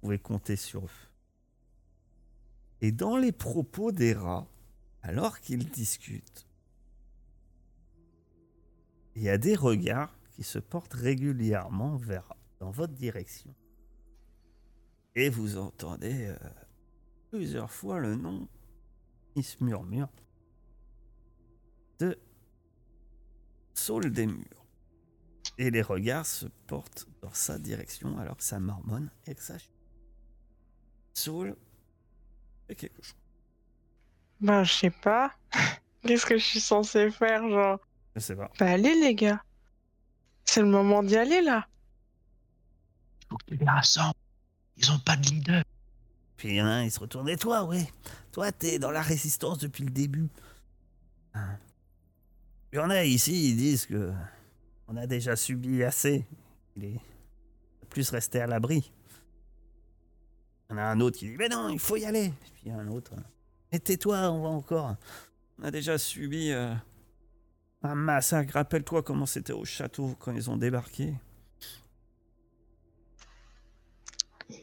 pouvez 0.00 0.18
compter 0.18 0.56
sur 0.56 0.84
eux. 0.84 1.08
Et 2.80 2.92
dans 2.92 3.16
les 3.16 3.32
propos 3.32 3.92
des 3.92 4.12
rats, 4.12 4.46
alors 5.02 5.40
qu'ils 5.40 5.70
discutent, 5.70 6.46
il 9.14 9.22
y 9.22 9.28
a 9.28 9.38
des 9.38 9.54
regards 9.54 10.12
qui 10.32 10.42
se 10.42 10.58
portent 10.58 10.94
régulièrement 10.94 11.96
vers 11.96 12.34
dans 12.58 12.72
votre 12.72 12.94
direction. 12.94 13.54
Et 15.16 15.28
vous 15.28 15.58
entendez 15.58 16.26
euh, 16.26 16.36
plusieurs 17.30 17.70
fois 17.70 18.00
le 18.00 18.16
nom 18.16 18.48
qui 19.34 19.42
se 19.42 19.62
murmure 19.62 20.08
de 22.00 22.18
Saul 23.74 24.10
des 24.10 24.26
murs. 24.26 24.66
Et 25.58 25.70
les 25.70 25.82
regards 25.82 26.26
se 26.26 26.46
portent 26.66 27.06
dans 27.22 27.32
sa 27.32 27.58
direction 27.58 28.18
alors 28.18 28.36
que 28.36 28.42
ça 28.42 28.58
marmonne 28.58 29.10
et 29.26 29.34
que 29.34 29.42
ça 29.42 29.58
chute. 29.58 29.70
Saul 31.12 31.56
fait 32.66 32.74
quelque 32.74 33.02
chose. 33.02 33.16
Ben, 34.40 34.64
je 34.64 34.72
sais 34.72 34.90
pas. 34.90 35.32
Qu'est-ce 36.02 36.26
que 36.26 36.36
je 36.36 36.44
suis 36.44 36.60
censé 36.60 37.10
faire, 37.10 37.48
genre? 37.48 37.78
Je 38.16 38.20
sais 38.20 38.36
pas. 38.36 38.50
Bah, 38.58 38.72
allez, 38.72 38.94
les 39.00 39.14
gars. 39.14 39.42
C'est 40.44 40.60
le 40.60 40.68
moment 40.68 41.02
d'y 41.02 41.16
aller, 41.16 41.40
là. 41.40 41.66
Faut 43.30 43.36
que 43.38 43.44
tu 43.46 43.56
les 43.56 43.64
rassembles. 43.64 44.14
Ils 44.76 44.90
ont 44.90 44.98
pas 44.98 45.16
de 45.16 45.26
leader. 45.26 45.62
Puis 46.36 46.48
il 46.48 46.54
y 46.56 46.62
en 46.62 46.66
a 46.66 46.70
un, 46.70 46.84
il 46.84 46.90
se 46.90 47.00
retourne. 47.00 47.28
Et 47.28 47.36
toi, 47.36 47.64
ouais 47.64 47.88
Toi, 48.32 48.52
t'es 48.52 48.78
dans 48.78 48.90
la 48.90 49.02
résistance 49.02 49.58
depuis 49.58 49.84
le 49.84 49.90
début. 49.90 50.28
Hein. 51.34 51.58
Il 52.72 52.76
y 52.76 52.78
en 52.80 52.90
a 52.90 53.04
ici, 53.04 53.50
ils 53.50 53.56
disent 53.56 53.86
que 53.86 54.12
on 54.88 54.96
a 54.96 55.06
déjà 55.06 55.36
subi 55.36 55.82
assez. 55.84 56.26
Il 56.76 56.84
est 56.84 57.00
plus 57.88 58.10
resté 58.10 58.40
à 58.40 58.46
l'abri. 58.46 58.92
Il 60.68 60.72
y 60.72 60.74
en 60.74 60.78
a 60.78 60.82
un 60.82 61.00
autre 61.00 61.18
qui 61.18 61.28
dit 61.28 61.36
Mais 61.36 61.48
non, 61.48 61.68
il 61.68 61.78
faut 61.78 61.96
y 61.96 62.04
aller. 62.04 62.32
Puis 62.54 62.62
il 62.66 62.68
y 62.68 62.72
a 62.72 62.78
un 62.78 62.88
autre. 62.88 63.12
Mais 63.72 63.78
tais-toi, 63.78 64.30
on 64.30 64.42
va 64.42 64.48
encore. 64.48 64.96
On 65.58 65.64
a 65.64 65.70
déjà 65.70 65.98
subi 65.98 66.50
euh, 66.50 66.74
un 67.82 67.94
massacre. 67.94 68.54
Rappelle-toi 68.54 69.02
comment 69.02 69.26
c'était 69.26 69.52
au 69.52 69.64
château 69.64 70.16
quand 70.18 70.32
ils 70.32 70.50
ont 70.50 70.56
débarqué. 70.56 71.14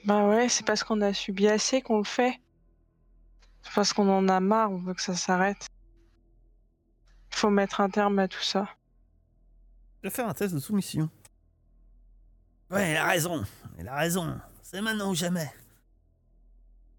Bah 0.05 0.27
ouais, 0.27 0.49
c'est 0.49 0.65
parce 0.65 0.83
qu'on 0.83 1.01
a 1.01 1.13
subi 1.13 1.47
assez 1.47 1.81
qu'on 1.81 1.97
le 1.99 2.03
fait. 2.03 2.39
C'est 3.63 3.73
parce 3.73 3.93
qu'on 3.93 4.09
en 4.09 4.27
a 4.27 4.39
marre, 4.39 4.71
on 4.71 4.77
veut 4.77 4.93
que 4.93 5.01
ça 5.01 5.15
s'arrête. 5.15 5.67
Il 7.31 7.37
faut 7.37 7.49
mettre 7.49 7.81
un 7.81 7.89
terme 7.89 8.19
à 8.19 8.27
tout 8.27 8.41
ça. 8.41 8.67
Je 10.01 10.09
vais 10.09 10.13
faire 10.13 10.27
un 10.27 10.33
test 10.33 10.53
de 10.53 10.59
soumission. 10.59 11.09
Ouais, 12.69 12.91
il 12.91 12.97
a 12.97 13.05
raison. 13.05 13.43
Il 13.77 13.87
a 13.87 13.95
raison. 13.95 14.39
C'est 14.61 14.81
maintenant 14.81 15.11
ou 15.11 15.15
jamais. 15.15 15.51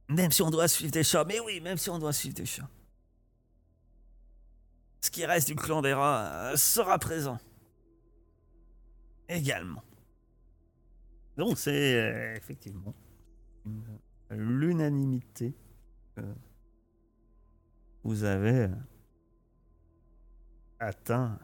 Même 0.09 0.31
si 0.31 0.42
on 0.42 0.51
doit 0.51 0.68
suivre 0.68 0.92
des 0.92 1.03
chats. 1.03 1.25
Mais 1.25 1.40
oui, 1.40 1.61
même 1.61 1.79
si 1.79 1.90
on 1.90 1.99
doit 1.99 2.12
suivre 2.12 2.35
des 2.35 2.47
chats. 2.47 2.68
Ce 5.01 5.11
qui 5.11 5.25
reste 5.27 5.49
du 5.49 5.57
clan 5.57 5.83
des 5.83 5.95
rats 5.95 6.53
euh, 6.53 6.57
sera 6.57 6.99
présent. 6.99 7.38
Également. 9.29 9.83
Donc 11.37 11.59
c'est 11.59 11.95
euh, 11.97 12.37
effectivement 12.37 12.95
l'unanimité 14.31 15.55
que 16.16 16.23
vous 18.03 18.25
avez 18.25 18.64
euh, 18.64 18.68
atteint. 20.79 21.38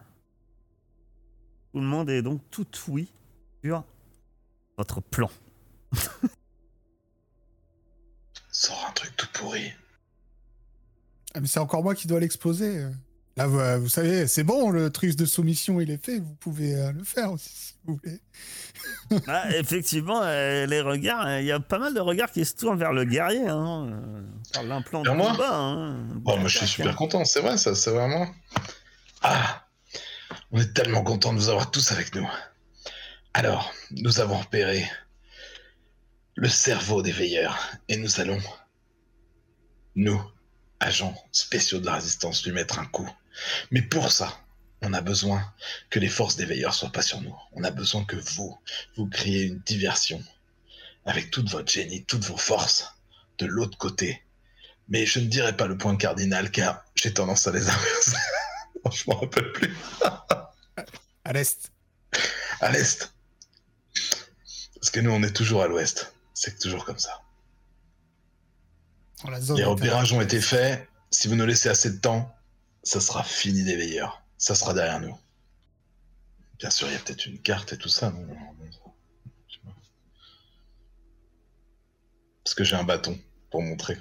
Tout 1.73 1.81
le 1.81 1.87
monde 1.87 2.11
est 2.11 2.23
donc 2.23 2.43
tout 2.51 2.67
oui 2.89 3.13
sur 3.63 3.85
votre 4.77 5.01
plan. 5.01 5.31
Sors 8.51 8.87
un 8.89 8.93
truc 8.93 9.17
tout 9.17 9.29
pourri. 9.35 9.73
Ah, 11.35 11.41
mais 11.41 11.47
c'est 11.47 11.61
encore 11.61 11.83
moi 11.83 11.95
qui 11.95 12.07
dois 12.09 12.21
l'exposer. 12.21 12.89
Là, 13.39 13.47
vous, 13.47 13.61
euh, 13.61 13.79
vous 13.79 13.89
savez, 13.89 14.27
c'est 14.27 14.43
bon, 14.43 14.71
le 14.71 14.91
truc 14.91 15.15
de 15.15 15.25
soumission, 15.25 15.81
il 15.81 15.93
est 15.93 16.05
fait. 16.05 16.19
Vous 16.19 16.35
pouvez 16.41 16.75
euh, 16.75 16.91
le 16.91 17.05
faire 17.05 17.31
aussi, 17.31 17.49
si 17.51 17.75
vous 17.85 17.97
voulez. 18.03 18.19
Ah, 19.27 19.49
effectivement, 19.57 20.23
euh, 20.23 20.67
les 20.67 20.81
regards, 20.81 21.27
euh, 21.27 21.41
il 21.41 21.47
y 21.47 21.53
a 21.53 21.61
pas 21.61 21.79
mal 21.79 21.95
de 21.95 22.01
regards 22.01 22.31
qui 22.31 22.45
se 22.45 22.55
tournent 22.55 22.79
vers 22.79 22.93
le 22.93 23.05
guerrier. 23.05 23.47
Hein. 23.47 23.89
euh, 23.91 24.23
On 24.23 24.55
parle 24.55 24.69
d'un 24.69 24.83
plan 24.83 25.03
de 25.03 25.09
Vers 25.09 25.17
moi 25.17 25.31
combat. 25.33 25.57
Hein. 25.57 26.09
Oh, 26.25 26.37
moi, 26.37 26.49
je 26.49 26.59
suis 26.59 26.67
super 26.67 26.97
content, 26.97 27.25
c'est 27.25 27.41
vrai, 27.41 27.57
ça, 27.59 27.75
c'est 27.75 27.91
vraiment. 27.91 28.27
Ah 29.23 29.67
On 30.51 30.61
est 30.61 30.75
tellement 30.75 31.03
content 31.03 31.33
de 31.33 31.39
vous 31.39 31.49
avoir 31.49 31.71
tous 31.71 31.93
avec 31.93 32.15
nous. 32.15 32.29
Alors, 33.35 33.73
nous 33.93 34.21
avons 34.21 34.39
repéré 34.39 34.85
le 36.35 36.49
cerveau 36.49 37.03
des 37.03 37.13
veilleurs 37.13 37.59
et 37.89 37.97
nous 37.97 38.21
allons, 38.21 38.39
nous, 39.95 40.21
agents 40.81 41.15
spéciaux 41.33 41.79
de 41.79 41.87
la 41.87 41.95
résistance, 41.95 42.45
lui 42.45 42.53
mettre 42.53 42.79
un 42.79 42.87
coup. 42.87 43.09
Mais 43.71 43.83
pour 43.83 44.13
ça, 44.13 44.39
on 44.83 44.93
a 44.93 45.01
besoin 45.01 45.53
que 45.91 45.99
les 45.99 46.09
forces 46.09 46.37
des 46.37 46.45
veilleurs 46.45 46.75
soient 46.75 46.93
pas 46.93 47.03
sur 47.03 47.21
nous. 47.21 47.37
On 47.53 47.65
a 47.65 47.71
besoin 47.71 48.05
que 48.05 48.17
vous, 48.17 48.59
vous 48.97 49.07
créez 49.07 49.45
une 49.45 49.61
diversion 49.61 50.23
avec 51.05 51.31
toute 51.31 51.51
votre 51.51 51.71
génie, 51.71 52.05
toutes 52.05 52.25
vos 52.25 52.37
forces 52.37 52.95
de 53.39 53.47
l'autre 53.47 53.79
côté 53.79 54.23
mais 54.89 55.05
je 55.07 55.21
ne 55.21 55.27
dirai 55.27 55.57
pas 55.57 55.67
le 55.67 55.77
point 55.77 55.97
cardinal 55.97 56.51
car 56.51 56.83
j'ai 56.95 57.13
tendance 57.13 57.47
à 57.47 57.53
les 57.53 57.69
inverser. 57.69 58.17
je 58.91 59.05
m'en 59.07 59.19
rappelle 59.19 59.53
plus. 59.53 59.77
À 61.25 61.35
l'est. 61.35 61.71
À 62.63 62.73
l'est. 62.73 63.13
Parce 64.77 64.89
que 64.89 65.01
nous, 65.01 65.11
on 65.11 65.23
est 65.23 65.37
toujours 65.37 65.63
à 65.63 65.67
l'ouest. 65.69 66.15
C'est 66.33 66.59
toujours 66.59 66.87
comme 66.87 66.99
ça. 66.99 67.21
Dans 69.23 69.31
la 69.31 69.39
zone 69.39 69.59
Les 69.59 69.65
repérages 69.65 70.11
ont 70.15 70.23
été 70.23 70.41
faits. 70.41 70.89
Si 71.11 71.29
vous 71.29 71.35
nous 71.35 71.45
laissez 71.45 71.69
assez 71.69 71.91
de 71.91 71.99
temps, 71.99 72.35
ça 72.89 73.01
sera 73.01 73.23
fini 73.23 73.65
des 73.65 73.77
veilleurs. 73.77 74.23
Ça 74.39 74.55
sera 74.55 74.73
derrière 74.73 75.01
nous. 75.01 75.15
Bien 76.59 76.71
sûr, 76.71 76.89
il 76.89 76.95
y 76.95 76.97
a 76.97 76.99
peut-être 77.01 77.27
une 77.27 77.39
carte 77.39 77.75
et 77.75 77.77
tout 77.77 77.91
ça. 77.91 78.11
non. 78.11 78.27
Parce 82.43 82.55
que 82.55 82.65
j'ai 82.65 82.77
un 82.77 82.85
bâton 82.85 83.19
pour 83.51 83.61
montrer. 83.61 83.99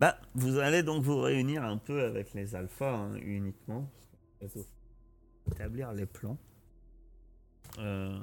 Bah, 0.00 0.18
vous 0.34 0.58
allez 0.58 0.82
donc 0.82 1.04
vous 1.04 1.20
réunir 1.20 1.62
un 1.62 1.78
peu 1.78 2.02
avec 2.02 2.34
les 2.34 2.56
alphas 2.56 2.92
hein, 2.92 3.14
uniquement. 3.14 3.88
Établir 5.46 5.92
les 5.92 6.06
plans. 6.06 6.38
Euh, 7.78 8.20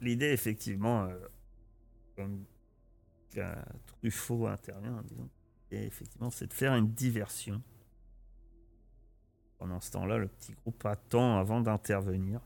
L'idée, 0.00 0.32
effectivement, 0.32 1.04
euh, 1.04 1.18
comme 2.16 2.44
qu'un 3.30 3.64
Truffaut 3.86 4.48
intervient, 4.48 5.02
disons, 5.04 5.30
et 5.72 5.86
effectivement, 5.86 6.30
c'est 6.30 6.46
de 6.46 6.52
faire 6.52 6.74
une 6.74 6.92
diversion. 6.92 7.62
Pendant 9.58 9.80
ce 9.80 9.90
temps-là, 9.92 10.18
le 10.18 10.28
petit 10.28 10.52
groupe 10.52 10.84
attend 10.84 11.38
avant 11.38 11.60
d'intervenir. 11.60 12.40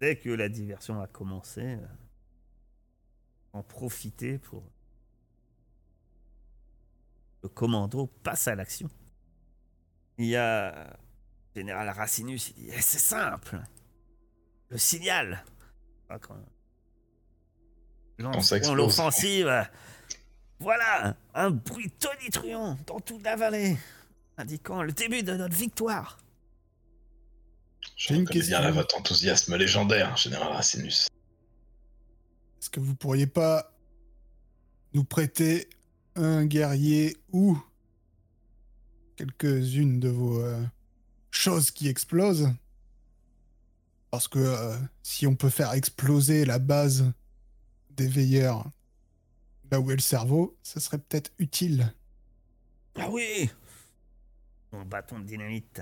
Dès 0.00 0.18
que 0.18 0.28
la 0.28 0.48
diversion 0.48 1.00
a 1.00 1.06
commencé, 1.06 1.62
euh, 1.62 1.86
en 3.52 3.62
profiter 3.62 4.38
pour 4.38 4.64
le 7.42 7.48
commando 7.48 8.06
passe 8.22 8.48
à 8.48 8.54
l'action. 8.54 8.90
Il 10.18 10.26
y 10.26 10.36
a 10.36 10.98
général 11.54 11.88
Racinus, 11.90 12.50
il 12.50 12.54
dit 12.54 12.70
Eh, 12.72 12.80
c'est 12.80 12.98
simple, 12.98 13.60
le 14.68 14.78
signal. 14.78 15.44
L'offensive, 18.18 19.68
voilà 20.58 21.16
un 21.34 21.50
bruit 21.50 21.90
tonitruant 21.90 22.78
dans 22.86 23.00
toute 23.00 23.22
la 23.22 23.36
vallée, 23.36 23.76
indiquant 24.36 24.82
le 24.82 24.92
début 24.92 25.22
de 25.22 25.34
notre 25.34 25.54
victoire. 25.54 26.18
Je 27.96 28.14
une 28.14 28.24
bien 28.24 28.32
question. 28.32 28.60
là 28.60 28.70
votre 28.70 28.96
enthousiasme 28.98 29.56
légendaire, 29.56 30.16
Général 30.16 30.52
Racinus. 30.52 31.08
Est-ce 32.60 32.70
que 32.70 32.80
vous 32.80 32.94
pourriez 32.94 33.26
pas 33.26 33.72
nous 34.92 35.04
prêter 35.04 35.68
un 36.14 36.46
guerrier 36.46 37.16
ou 37.32 37.58
quelques-unes 39.16 40.00
de 40.00 40.08
vos 40.08 40.40
euh, 40.40 40.62
choses 41.30 41.70
qui 41.70 41.88
explosent? 41.88 42.50
Parce 44.10 44.28
que 44.28 44.38
euh, 44.38 44.76
si 45.02 45.26
on 45.26 45.36
peut 45.36 45.50
faire 45.50 45.72
exploser 45.72 46.44
la 46.44 46.58
base 46.58 47.04
des 47.90 48.08
veilleurs 48.08 48.64
là 49.70 49.80
où 49.80 49.90
est 49.90 49.96
le 49.96 50.00
cerveau, 50.00 50.56
ça 50.62 50.80
serait 50.80 50.98
peut-être 50.98 51.32
utile. 51.38 51.94
Ah 52.96 53.08
oui 53.10 53.50
Mon 54.72 54.84
bâton 54.84 55.20
de 55.20 55.24
dynamite. 55.24 55.80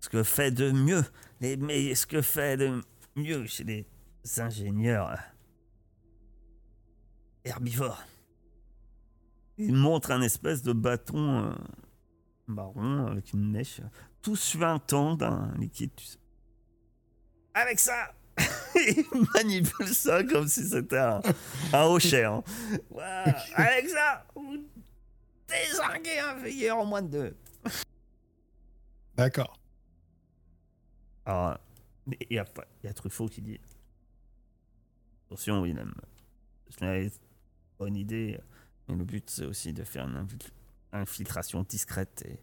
Ce 0.00 0.08
que 0.08 0.22
fait 0.22 0.50
de 0.50 0.70
mieux, 0.70 1.02
les, 1.40 1.56
mais 1.56 1.94
ce 1.94 2.06
que 2.06 2.20
fait 2.20 2.56
de 2.56 2.82
mieux 3.16 3.46
chez 3.46 3.64
les 3.64 3.86
ingénieurs 4.38 5.10
euh, 5.10 5.16
herbivores. 7.44 8.02
Il 9.56 9.74
montre 9.74 10.10
un 10.10 10.20
espèce 10.20 10.62
de 10.62 10.72
bâton 10.72 11.44
euh, 11.44 11.54
marron 12.46 13.06
avec 13.06 13.32
une 13.32 13.50
mèche, 13.50 13.80
tout 14.20 14.36
suintant 14.36 15.14
d'un 15.14 15.54
liquide. 15.58 15.92
avec 17.54 17.78
ça 17.80 18.14
Il 18.76 19.04
manipule 19.34 19.88
ça 19.88 20.22
comme 20.24 20.46
si 20.48 20.68
c'était 20.68 20.98
un, 20.98 21.20
un 21.72 21.84
hochet. 21.84 22.24
hein. 22.24 22.42
Ça, 23.88 24.26
vous 24.34 24.58
désinguez 25.48 26.18
un 26.18 26.34
veilleur 26.34 26.78
en 26.78 26.84
moins 26.84 27.02
de 27.02 27.08
deux. 27.08 27.36
D'accord. 29.16 29.58
Alors, 31.26 31.58
il 32.06 32.36
y 32.36 32.38
a, 32.38 32.44
y 32.82 32.86
a 32.88 32.92
Truffaut 32.92 33.28
qui 33.28 33.40
dit 33.40 33.58
Attention, 35.26 35.62
Willem, 35.62 35.94
c'est 36.70 36.84
une 36.84 37.10
bonne 37.78 37.96
idée, 37.96 38.38
mais 38.88 38.94
le 38.96 39.04
but 39.04 39.28
c'est 39.30 39.46
aussi 39.46 39.72
de 39.72 39.84
faire 39.84 40.06
une 40.06 40.16
infi- 40.26 40.50
infiltration 40.92 41.62
discrète 41.62 42.22
et. 42.26 42.38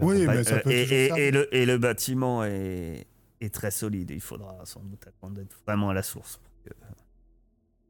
Oui, 0.00 0.26
mais 0.26 0.44
ça 0.44 0.56
euh, 0.56 0.60
peut 0.60 0.70
et, 0.72 1.06
et- 1.06 1.26
et 1.28 1.30
le, 1.30 1.54
et 1.54 1.66
le 1.66 1.78
bâtiment 1.78 2.44
est, 2.44 3.06
est 3.40 3.52
très 3.54 3.70
solide. 3.70 4.10
Il 4.10 4.20
faudra 4.20 4.64
sans 4.64 4.80
doute 4.80 5.06
attendre 5.06 5.34
d'être 5.34 5.56
vraiment 5.66 5.90
à 5.90 5.94
la 5.94 6.02
source 6.02 6.36
pour 6.38 6.52
que 6.64 6.70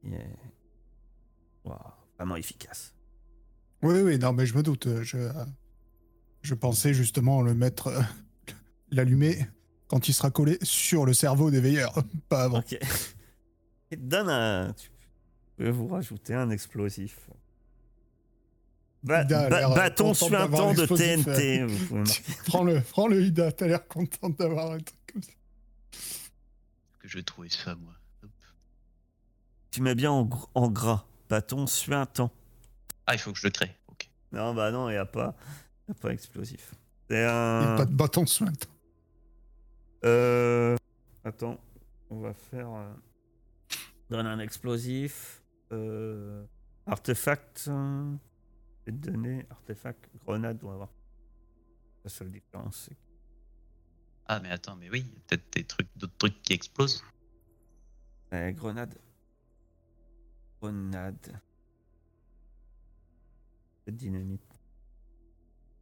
il 0.04 0.14
est 0.14 0.36
vraiment 2.18 2.36
efficace. 2.36 2.94
Oui, 3.82 4.00
oui, 4.02 4.18
non, 4.18 4.32
mais 4.32 4.46
je 4.46 4.56
me 4.56 4.62
doute. 4.62 4.88
Je, 5.02 5.30
je 6.42 6.54
pensais 6.54 6.94
justement 6.94 7.42
le 7.42 7.54
mettre, 7.54 7.88
euh, 7.88 8.00
l'allumer 8.90 9.46
quand 9.88 10.08
il 10.08 10.12
sera 10.14 10.30
collé 10.30 10.58
sur 10.62 11.06
le 11.06 11.12
cerveau 11.12 11.50
des 11.50 11.60
veilleurs, 11.60 11.94
pas 12.28 12.44
avant. 12.44 12.58
Ok. 12.60 12.76
Et 13.90 13.96
donne 13.96 14.28
un. 14.28 14.72
Tu 14.74 14.90
peux 15.56 15.70
vous 15.70 15.88
rajouter 15.88 16.34
un 16.34 16.50
explosif. 16.50 17.28
Ba- 19.02 19.22
Ida 19.22 19.40
a 19.46 19.48
ba- 19.48 19.58
l'air, 19.60 19.70
euh, 19.72 19.74
bâton 19.76 20.14
suintant 20.14 20.72
de 20.74 20.86
TNT. 20.86 21.60
marquer. 21.94 22.22
Prends-le, 22.46 22.80
prends-le, 22.80 23.22
Ida, 23.22 23.52
t'as 23.52 23.66
l'air 23.68 23.86
contente 23.86 24.36
d'avoir 24.38 24.72
un 24.72 24.78
truc 24.78 24.98
comme 25.12 25.22
ça. 25.22 25.30
que 26.98 27.08
je 27.08 27.16
vais 27.18 27.22
trouver 27.22 27.48
ça, 27.48 27.74
moi. 27.76 27.92
Hop. 28.24 28.30
Tu 29.70 29.82
mets 29.82 29.94
bien 29.94 30.10
en, 30.10 30.24
gr- 30.24 30.48
en 30.54 30.68
gras. 30.70 31.04
Bâton 31.28 31.66
suintant. 31.66 32.30
Ah, 33.06 33.14
il 33.14 33.18
faut 33.18 33.32
que 33.32 33.38
je 33.38 33.46
le 33.46 33.50
crée. 33.50 33.74
Ok. 33.88 34.08
Non, 34.32 34.52
bah 34.54 34.70
non, 34.70 34.88
il 34.88 34.92
n'y 34.94 34.98
a 34.98 35.06
pas, 35.06 35.34
y 35.88 35.92
a 35.92 35.94
pas 35.94 36.10
explosif. 36.12 36.74
C'est 37.08 37.16
Il 37.16 37.20
n'y 37.20 37.24
a 37.24 37.72
un. 37.72 37.76
pas 37.76 37.84
de 37.84 37.92
bâton 37.94 38.26
soin. 38.26 38.50
Euh, 40.04 40.76
Attends, 41.24 41.58
on 42.10 42.20
va 42.20 42.32
faire. 42.34 42.68
euh, 42.70 42.92
Donne 44.10 44.26
un 44.26 44.38
explosif. 44.38 45.42
Euh... 45.72 46.44
Artefact. 46.86 47.66
euh, 47.68 48.14
Donner 48.92 49.46
artefact. 49.50 50.08
Grenade, 50.24 50.62
on 50.64 50.68
va 50.70 50.76
voir. 50.76 50.88
La 52.04 52.10
seule 52.10 52.30
différence, 52.30 52.88
c'est 52.88 52.96
Ah, 54.26 54.40
mais 54.40 54.50
attends, 54.50 54.76
mais 54.76 54.88
oui, 54.90 55.04
il 55.06 55.12
y 55.14 55.16
a 55.16 55.20
peut-être 55.26 55.52
des 55.52 55.64
trucs, 55.64 55.88
d'autres 55.96 56.16
trucs 56.16 56.40
qui 56.42 56.52
explosent. 56.54 57.02
Euh, 58.32 58.50
grenade. 58.52 58.98
Grenade. 60.60 61.40
Dynamite. 63.86 64.42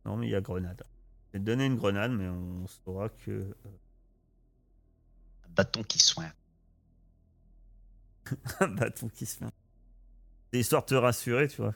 Non, 0.04 0.16
mais 0.16 0.28
il 0.28 0.30
y 0.30 0.34
a 0.36 0.40
grenade. 0.40 0.82
Je 1.28 1.32
vais 1.32 1.38
te 1.40 1.44
donner 1.44 1.66
une 1.66 1.76
grenade, 1.76 2.12
mais 2.12 2.28
on 2.28 2.66
saura 2.68 3.08
que. 3.08 3.30
euh, 3.30 3.54
Un 5.44 5.48
bâton 5.50 5.82
qui 5.82 5.98
soigne. 5.98 6.32
un 8.60 8.68
bâton 8.68 9.08
qui. 9.08 9.26
C'est 9.26 9.40
histoire 10.52 10.82
de 10.82 10.86
te 10.88 10.94
rassurer, 10.94 11.48
tu 11.48 11.62
vois. 11.62 11.74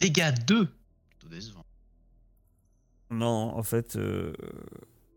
Dégâts 0.00 0.34
2 0.46 0.68
Plutôt 1.10 1.28
décevant. 1.28 1.64
Non, 3.10 3.56
en 3.56 3.62
fait, 3.62 3.96
euh, 3.96 4.32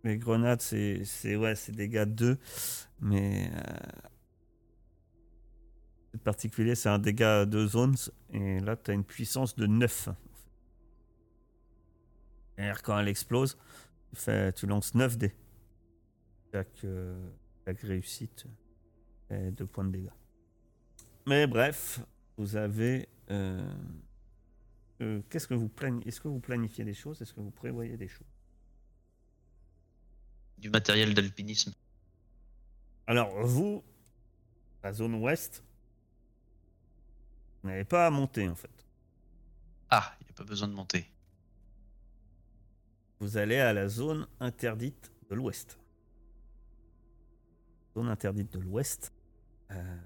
les 0.04 0.18
grenades, 0.18 0.62
c'est 0.62 1.36
ouais, 1.36 1.54
dégâts 1.70 2.06
2, 2.06 2.38
mais 3.02 3.50
euh, 3.54 3.60
c'est 6.12 6.22
particulier, 6.22 6.76
c'est 6.76 6.89
un 6.89 7.00
dégât 7.00 7.46
de 7.46 7.65
zones, 7.65 7.96
et 8.32 8.60
là, 8.60 8.76
tu 8.78 8.92
as 8.92 8.94
une 8.94 9.04
puissance 9.04 9.56
de 9.56 9.65
9. 9.65 10.08
en 10.10 10.13
fait. 10.13 10.20
C'est-à-dire, 12.56 12.84
quand 12.84 13.00
elle 13.00 13.08
explose, 13.08 13.58
tu 14.56 14.68
lances 14.68 14.94
9 14.96 15.18
dés. 15.18 15.34
Chaque, 16.54 16.84
euh, 16.84 17.30
chaque 17.65 17.82
réussite 17.82 18.46
fait 19.28 19.52
2 19.52 19.65
points 19.65 19.86
de 19.86 19.92
dégâts. 19.92 20.10
Mais 21.28 21.48
bref, 21.48 22.02
vous 22.38 22.56
avez. 22.56 23.08
euh, 23.32 23.72
euh, 25.02 25.22
Qu'est-ce 25.30 25.48
que 25.48 25.54
vous 25.54 25.70
planifiez 25.70 26.08
Est-ce 26.10 26.22
que 26.22 26.28
vous 26.28 26.40
planifiez 26.40 26.84
des 26.86 26.94
choses 26.94 27.22
Est-ce 27.22 27.34
que 27.34 27.40
vous 27.40 27.52
prévoyez 27.52 27.98
des 27.98 28.08
choses? 28.08 28.28
Du 30.58 30.70
matériel 30.70 31.14
d'alpinisme. 31.14 31.74
Alors, 33.08 33.32
vous, 33.46 33.84
la 34.84 34.92
zone 34.94 35.16
ouest, 35.16 35.64
vous 37.64 37.70
n'avez 37.70 37.86
pas 37.86 38.08
à 38.08 38.10
monter 38.10 38.48
en 38.48 38.56
fait. 38.56 38.86
Ah, 39.90 40.14
il 40.22 40.26
n'y 40.26 40.30
a 40.32 40.34
pas 40.34 40.44
besoin 40.44 40.68
de 40.68 40.74
monter. 40.74 41.06
Vous 43.20 43.38
allez 43.38 43.58
à 43.58 43.74
la 43.74 43.88
zone 43.88 44.28
interdite 44.40 45.12
de 45.30 45.36
l'ouest. 45.36 45.80
Zone 47.96 48.08
interdite 48.10 48.54
de 48.54 48.60
l'ouest. 48.60 49.12
euh, 49.72 49.98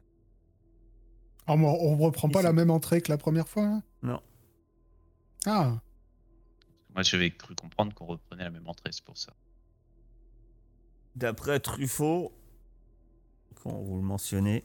Ah, 1.48 1.54
on 1.56 1.98
reprend 1.98 2.30
pas 2.30 2.40
Ici. 2.40 2.46
la 2.46 2.54
même 2.54 2.72
entrée 2.72 3.02
que 3.02 3.12
la 3.12 3.18
première 3.18 3.48
fois 3.50 3.66
hein? 3.66 3.84
Non, 4.02 4.22
Ah, 5.46 5.80
Moi, 6.94 7.04
j'avais 7.04 7.32
cru 7.32 7.56
comprendre 7.56 7.94
qu'on 7.94 8.06
reprenait 8.06 8.44
la 8.44 8.52
même 8.52 8.68
entrée, 8.68 8.92
c'est 8.92 9.04
pour 9.04 9.18
ça. 9.18 9.34
D'après 11.16 11.60
Truffaut, 11.60 12.32
quand 13.62 13.72
vous 13.82 13.98
le 13.98 14.04
mentionnez, 14.04 14.64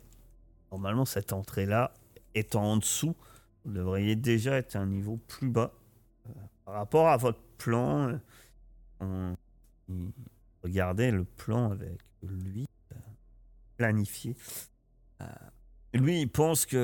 normalement 0.72 1.04
cette 1.04 1.32
entrée-là 1.32 1.92
étant 2.34 2.64
en 2.64 2.76
dessous, 2.78 3.14
vous 3.64 3.72
devriez 3.72 4.16
déjà 4.16 4.56
être 4.56 4.76
à 4.76 4.80
un 4.80 4.86
niveau 4.86 5.16
plus 5.16 5.48
bas 5.50 5.72
euh, 6.28 6.32
par 6.64 6.74
rapport 6.74 7.08
à 7.08 7.16
votre 7.16 7.40
plan. 7.58 8.18
euh, 9.02 9.34
on- 9.88 10.12
regardez 10.62 11.10
le 11.10 11.24
plan 11.24 11.70
avec 11.70 11.98
lui 12.22 12.66
euh, 12.92 12.96
planifié. 13.76 14.36
Euh, 15.20 15.26
lui, 15.94 16.22
il 16.22 16.28
pense 16.30 16.66
que 16.66 16.76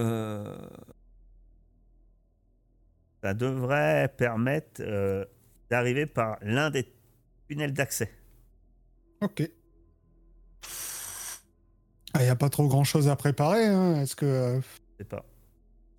ça 3.25 3.33
devrait 3.33 4.13
permettre 4.19 4.83
euh, 4.83 5.25
d'arriver 5.71 6.05
par 6.05 6.37
l'un 6.43 6.69
des 6.71 6.93
tunnels 7.49 7.73
d'accès. 7.73 8.13
ok. 9.23 9.51
Il 12.17 12.21
n'y 12.21 12.29
a 12.29 12.37
pas 12.37 12.51
trop 12.51 12.69
grand 12.69 12.85
chose 12.85 13.09
à 13.09 13.17
préparer. 13.17 13.65
Hein. 13.67 14.03
Est-ce 14.03 14.15
que 14.15 14.27
euh, 14.27 14.61
Je 14.61 14.67
sais 14.99 15.05
pas. 15.05 15.25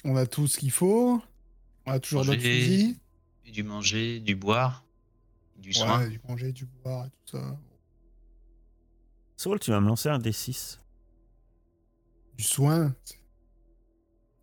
on 0.04 0.16
a 0.16 0.28
tout 0.28 0.46
ce 0.46 0.60
qu'il 0.60 0.70
faut? 0.70 1.20
On 1.88 1.92
a 1.94 2.00
toujours 2.00 2.24
notre 2.26 2.40
fusil? 2.42 3.00
Du 3.52 3.64
manger, 3.64 4.20
du 4.20 4.36
boire, 4.36 4.86
du 5.58 5.74
soin. 5.74 6.02
Ouais, 6.04 6.10
du 6.10 6.22
manger, 6.28 6.52
du 6.52 6.66
boire 6.66 7.08
et 7.08 7.10
tout 7.10 7.38
ça. 7.38 7.58
Saul, 9.36 9.60
tu 9.60 9.72
vas 9.72 9.82
me 9.82 9.88
lancer 9.88 10.10
un 10.10 10.20
D6. 10.20 10.80
Du 12.38 12.44
soin. 12.44 12.94
C'est 13.04 13.18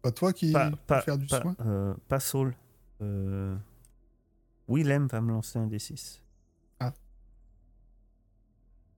pas 0.03 0.11
toi 0.13 0.33
qui 0.33 0.51
Pas, 0.53 0.73
faire 1.03 1.17
du 1.17 1.27
pas, 1.29 1.41
soin? 1.41 1.57
euh, 1.61 1.95
pas 2.09 2.19
Saul. 2.21 2.55
Euh, 3.03 3.57
Willem 4.69 5.07
va 5.09 5.21
me 5.21 5.33
lancer 5.33 5.59
un 5.59 5.67
D6. 5.67 6.21
Ah. 6.79 6.93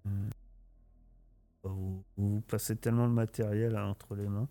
Euh, 0.06 0.30
vous, 1.62 2.04
vous 2.16 2.40
passez 2.42 2.76
tellement 2.76 3.08
de 3.08 3.14
matériel 3.14 3.76
hein, 3.76 3.86
entre 3.86 4.14
les 4.14 4.28
mains. 4.28 4.48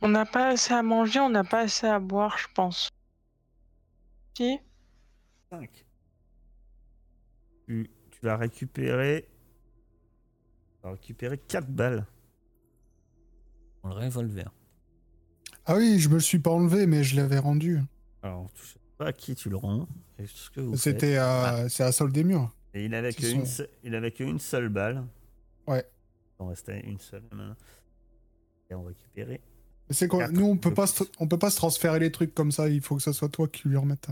On 0.00 0.08
n'a 0.08 0.26
pas 0.26 0.48
assez 0.48 0.74
à 0.74 0.82
manger, 0.82 1.20
on 1.20 1.30
n'a 1.30 1.44
pas 1.44 1.60
assez 1.60 1.86
à 1.86 1.98
boire, 1.98 2.36
je 2.36 2.48
pense. 2.52 2.90
Si 4.36 4.58
5. 5.50 5.86
Tu, 7.66 7.90
tu 8.10 8.20
vas 8.22 8.36
récupérer. 8.36 9.28
Tu 10.74 10.82
vas 10.82 10.90
récupérer 10.90 11.38
4 11.38 11.68
balles. 11.68 12.06
Dans 13.82 13.90
le 13.90 13.94
revolver. 13.94 14.52
Ah 15.66 15.76
oui, 15.76 15.98
je 15.98 16.08
me 16.08 16.14
le 16.14 16.20
suis 16.20 16.38
pas 16.38 16.50
enlevé, 16.50 16.86
mais 16.86 17.04
je 17.04 17.16
l'avais 17.16 17.38
rendu. 17.38 17.80
Alors, 18.22 18.50
je 18.54 18.62
sais 18.72 18.78
pas 18.98 19.06
à 19.08 19.12
qui 19.12 19.34
tu 19.34 19.48
le 19.48 19.56
rends. 19.56 19.88
C'était 20.76 21.16
à... 21.16 21.68
C'est 21.68 21.82
à 21.84 21.92
Sol 21.92 22.12
des 22.12 22.24
Murs. 22.24 22.54
Et 22.74 22.84
il 22.84 22.94
avait 22.94 23.12
que 23.12 23.26
une, 23.26 23.46
se- 23.46 23.62
il 23.82 23.94
avait 23.94 24.10
qu'une 24.10 24.38
seule 24.38 24.68
balle. 24.68 25.04
Ouais. 25.66 25.84
Il 26.38 26.42
en 26.42 26.48
restait 26.48 26.80
une 26.80 26.98
seule 26.98 27.22
maintenant. 27.32 27.56
Et 28.70 28.74
on 28.74 28.82
récupérait 28.84 29.40
Mais 29.88 29.94
C'est 29.94 30.08
quoi 30.08 30.20
Quatre 30.20 30.32
Nous, 30.32 30.44
on 30.46 30.56
peut 30.56 30.74
pas, 30.74 30.86
se... 30.86 31.04
on 31.18 31.28
peut 31.28 31.38
pas 31.38 31.50
se 31.50 31.56
transférer 31.56 31.98
les 32.00 32.10
trucs 32.12 32.34
comme 32.34 32.50
ça. 32.52 32.68
Il 32.68 32.80
faut 32.80 32.96
que 32.96 33.02
ce 33.02 33.12
soit 33.12 33.28
toi 33.28 33.46
qui 33.48 33.68
lui 33.68 33.76
remette. 33.76 34.08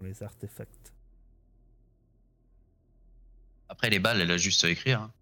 les 0.00 0.22
artefacts. 0.22 0.92
Après, 3.68 3.90
les 3.90 3.98
balles, 3.98 4.20
elle 4.20 4.30
a 4.30 4.38
juste 4.38 4.64
à 4.64 4.70
écrire. 4.70 5.02
hein. 5.02 5.12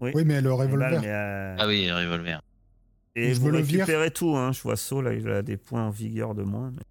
Oui, 0.00 0.12
mais 0.24 0.40
le 0.40 0.52
revolver. 0.52 0.90
balles, 0.90 1.00
mais, 1.00 1.08
euh, 1.10 1.56
Ah 1.58 1.66
oui, 1.66 1.90
revolver. 1.90 2.40
Et 3.14 3.34
Je 3.34 3.40
vous 3.40 3.46
veux 3.46 3.52
le 3.52 3.60
vire. 3.60 3.80
récupérez 3.80 4.10
tout. 4.10 4.36
Hein. 4.36 4.52
Je 4.52 4.62
vois 4.62 4.76
Saul, 4.76 5.04
là, 5.04 5.12
il 5.14 5.28
a 5.28 5.42
des 5.42 5.56
points 5.56 5.86
en 5.86 5.90
vigueur 5.90 6.34
de 6.34 6.42
moins. 6.42 6.70
mais- 6.70 6.82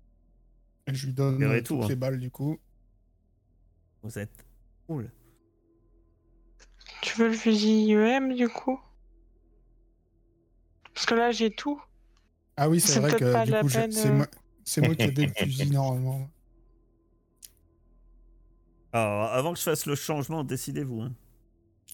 Et 0.88 0.96
je 0.96 1.08
lui 1.08 1.14
donne 1.14 1.38
tout, 1.64 1.76
toutes 1.76 1.84
hein. 1.86 1.88
les 1.90 1.96
balles 1.96 2.20
du 2.20 2.30
coup. 2.32 2.60
Vous 4.04 4.18
êtes 4.20 4.46
cool. 4.88 5.12
Tu 7.02 7.18
veux 7.18 7.28
le 7.28 7.34
fusil 7.34 7.86
IEM 7.86 8.36
du 8.36 8.48
coup? 8.50 8.80
Parce 10.94 11.06
que 11.06 11.16
là 11.16 11.32
j'ai 11.32 11.50
tout. 11.52 11.82
Ah 12.58 12.70
oui, 12.70 12.80
c'est 12.80 13.00
vrai 13.00 13.16
que 13.16 13.46
du 13.46 13.52
coup, 13.62 13.68
j'ai- 13.70 13.80
peine, 13.80 13.92
c'est 13.92 14.10
euh. 14.10 14.14
moi, 14.14 14.28
c'est 14.64 14.82
moi 14.82 14.94
qui 14.96 15.04
ai 15.04 15.12
le 15.12 15.28
fusil 15.38 15.72
normalement. 15.72 16.30
Alors, 18.94 19.32
avant 19.32 19.54
que 19.54 19.60
je 19.60 19.64
fasse 19.64 19.86
le 19.86 19.96
changement, 19.96 20.44
décidez-vous. 20.44 21.02
hein. 21.02 21.14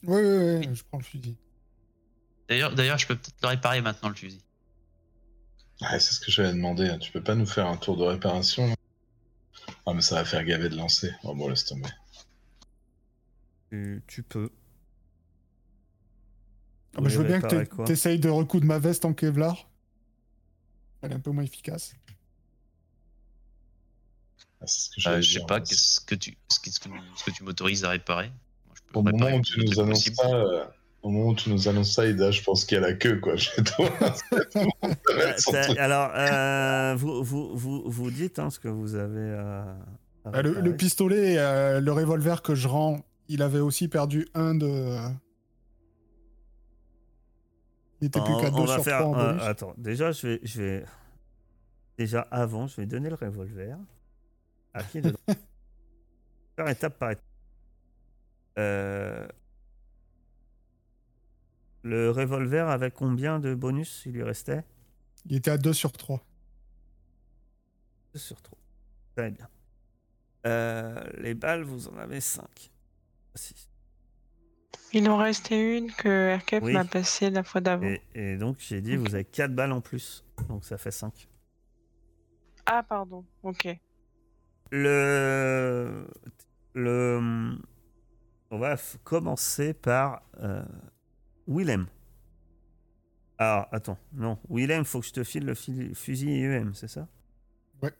Oui, 0.04 0.22
oui, 0.22 0.56
oui, 0.68 0.76
je 0.76 0.84
prends 0.84 0.98
le 0.98 1.04
fusil. 1.04 1.38
D'ailleurs, 2.50 2.74
d'ailleurs, 2.76 2.98
je 2.98 3.08
peux 3.08 3.16
peut-être 3.16 3.42
le 3.42 3.48
réparer 3.50 3.82
maintenant 3.82 4.10
le 4.10 4.16
fusil. 4.16 4.42
Ouais, 5.82 6.00
c'est 6.00 6.14
ce 6.14 6.20
que 6.20 6.32
j'avais 6.32 6.54
demandé. 6.54 6.88
hein. 6.90 6.98
Tu 6.98 7.12
peux 7.12 7.22
pas 7.24 7.36
nous 7.36 7.46
faire 7.46 7.68
un 7.68 7.78
tour 7.78 7.98
de 7.98 8.04
réparation 8.04 8.74
Ah, 9.86 9.94
mais 9.94 10.02
ça 10.02 10.16
va 10.16 10.26
faire 10.26 10.44
gaver 10.44 10.70
de 10.70 10.76
lancer. 10.76 11.12
Oh 11.24 11.36
bon, 11.36 11.50
laisse 11.50 11.66
tomber. 11.66 11.90
Tu, 13.70 14.02
tu 14.08 14.24
peux. 14.24 14.50
Ah 16.96 17.02
bah, 17.02 17.10
je 17.10 17.18
veux 17.20 17.26
bien 17.26 17.42
que 17.42 17.86
tu 17.86 17.92
essayes 17.92 18.20
de 18.20 18.30
recoudre 18.30 18.66
ma 18.66 18.80
veste 18.80 19.06
en 19.06 19.14
Kevlar. 19.14 19.70
Elle 21.02 21.12
est 21.12 21.16
un 21.16 21.20
peu 21.20 21.32
moins 21.32 21.44
efficace. 21.44 21.94
Ah, 24.62 24.66
ce 24.66 24.90
que 24.90 25.08
Euh, 25.10 25.22
je 25.22 25.34
sais 25.40 25.46
pas 25.46 25.60
qu'est-ce 25.62 26.00
que 26.02 26.16
tu, 26.16 26.36
ce 26.50 26.60
que, 26.60 26.72
ce 26.72 26.80
que- 26.80 26.90
ce 27.18 27.24
que 27.24 27.32
tu 27.32 27.44
m'autorises 27.44 27.84
à 27.84 27.90
réparer? 27.92 28.30
Moi, 28.66 28.76
je 28.76 28.82
peux 28.92 29.00
Au 29.00 29.04
moment 29.04 29.36
où 29.36 29.42
tu 29.42 29.60
nous 29.64 29.80
annonces 29.80 30.10
possible. 30.10 30.68
Euh, 31.04 31.08
au 31.08 31.10
moment 31.12 31.30
où 31.30 31.36
tu 31.36 31.50
nous 31.50 31.68
annonces 31.68 31.94
ça, 31.94 32.06
Ida, 32.08 32.32
je 32.32 32.42
pense 32.44 32.66
qu'il 32.66 32.76
y 32.76 32.84
a 32.84 32.88
la 32.88 32.94
queue, 32.94 33.20
quoi, 33.20 33.36
chez 33.38 33.64
toi. 33.64 33.90
Euh, 34.54 35.76
alors, 35.78 36.12
euh, 36.16 36.96
vous, 36.98 37.24
vous, 37.24 37.56
vous, 37.58 37.84
vous 37.86 38.12
dites 38.12 38.40
hein, 38.40 38.50
ce 38.50 38.60
que 38.60 38.68
vous 38.68 38.96
avez 38.96 39.32
à 39.34 39.78
Bah, 40.32 40.42
le, 40.42 40.76
pistolet, 40.76 41.38
euh, 41.38 41.80
le 41.80 41.92
revolver 41.92 42.42
que 42.42 42.56
je 42.56 42.68
rends, 42.68 43.00
il 43.30 43.42
avait 43.42 43.60
aussi 43.60 43.88
perdu 43.88 44.28
un 44.34 44.56
de. 44.56 44.98
Il 48.02 48.08
était 48.08 48.22
plus 48.22 48.34
On- 48.34 48.40
qu'à 48.42 48.50
on 48.54 48.62
2 48.62 48.66
va 48.68 48.74
sur 48.76 48.84
faire. 48.84 49.00
3 49.00 49.10
en 49.16 49.20
euh, 49.20 49.28
bonus. 49.32 49.44
attends, 49.44 49.74
déjà, 49.78 50.12
je 50.12 50.28
vais, 50.28 50.40
je 50.44 50.62
vais. 50.62 50.86
Déjà, 51.98 52.22
avant, 52.30 52.68
je 52.68 52.76
vais 52.76 52.86
donner 52.86 53.10
le 53.10 53.16
revolver. 53.16 53.76
À 54.74 54.84
qui 54.84 55.02
dedans 55.02 55.18
Faire 56.56 56.68
étape 56.70 56.98
par 57.00 57.12
étape. 57.12 57.24
Euh, 58.60 59.28
Le 61.88 62.12
revolver 62.12 62.68
avec 62.70 62.96
combien 62.96 63.40
de 63.40 63.56
bonus 63.56 64.04
il 64.06 64.12
lui 64.12 64.24
restait? 64.24 64.66
Il 65.26 65.38
était 65.38 65.52
à 65.52 65.58
2 65.58 65.72
sur 65.72 65.94
3. 65.94 66.22
2 68.14 68.20
sur 68.20 68.42
3. 68.42 68.58
Très 69.16 69.32
bien. 69.32 69.48
Euh, 70.46 71.02
les 71.18 71.34
balles, 71.34 71.64
vous 71.64 71.88
en 71.88 71.98
avez 71.98 72.20
5. 72.20 72.46
6. 73.36 73.70
Il 74.92 75.10
en 75.10 75.16
restait 75.16 75.78
une 75.78 75.90
que 75.94 76.10
Aircap 76.10 76.62
Oui. 76.62 76.74
m'a 76.74 76.84
passée 76.84 77.30
la 77.30 77.44
fois 77.44 77.62
d'avant. 77.62 77.88
Et, 77.88 78.02
et 78.16 78.36
donc, 78.36 78.58
j'ai 78.60 78.82
dit, 78.82 78.98
vous 78.98 79.16
avez 79.16 79.24
4 79.24 79.56
balles 79.56 79.72
en 79.72 79.80
plus. 79.80 80.26
Donc, 80.50 80.66
ça 80.66 80.78
fait 80.78 80.92
5. 80.92 81.30
Ah 82.66 82.84
pardon, 82.84 83.24
ok. 83.44 83.80
Le. 84.72 86.06
Le. 86.74 87.58
On 88.52 88.60
va 88.60 88.76
commencer 89.06 89.74
par 89.74 90.22
euh, 90.42 90.66
Willem. 91.48 91.88
Alors, 93.38 93.68
attends, 93.72 93.98
non. 94.14 94.38
Willem, 94.50 94.84
faut 94.84 95.00
que 95.00 95.06
je 95.08 95.14
te 95.14 95.24
file 95.24 95.46
le 95.46 95.54
fil- 95.54 95.94
fusil 95.96 96.30
IEM, 96.30 96.74
c'est 96.74 96.88
ça? 96.88 97.08
Ouais. 97.82 97.94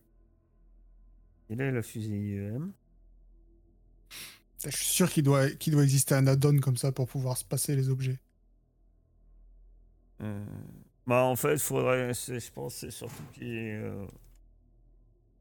Il 1.50 1.62
est 1.62 1.72
le 1.72 1.82
fusil 1.82 2.16
IEM. 2.16 2.72
Je 4.64 4.70
suis 4.72 4.86
sûr 4.86 5.10
qu'il 5.10 5.24
doit, 5.24 5.50
qu'il 5.52 5.74
doit 5.74 5.84
exister 5.84 6.16
un 6.16 6.26
add-on 6.26 6.60
comme 6.60 6.78
ça 6.78 6.92
pour 6.92 7.08
pouvoir 7.08 7.38
se 7.38 7.46
passer 7.46 7.76
les 7.76 7.90
objets. 7.90 8.20
Euh, 10.22 10.46
Bah, 11.06 11.24
en 11.24 11.36
fait, 11.36 11.58
faudrait. 11.60 12.14
Je 12.14 12.52
pense 12.52 12.74
que 12.74 12.80
c'est 12.80 12.92
surtout 12.92 13.24
qu'il. 13.34 13.46
euh, 13.48 14.06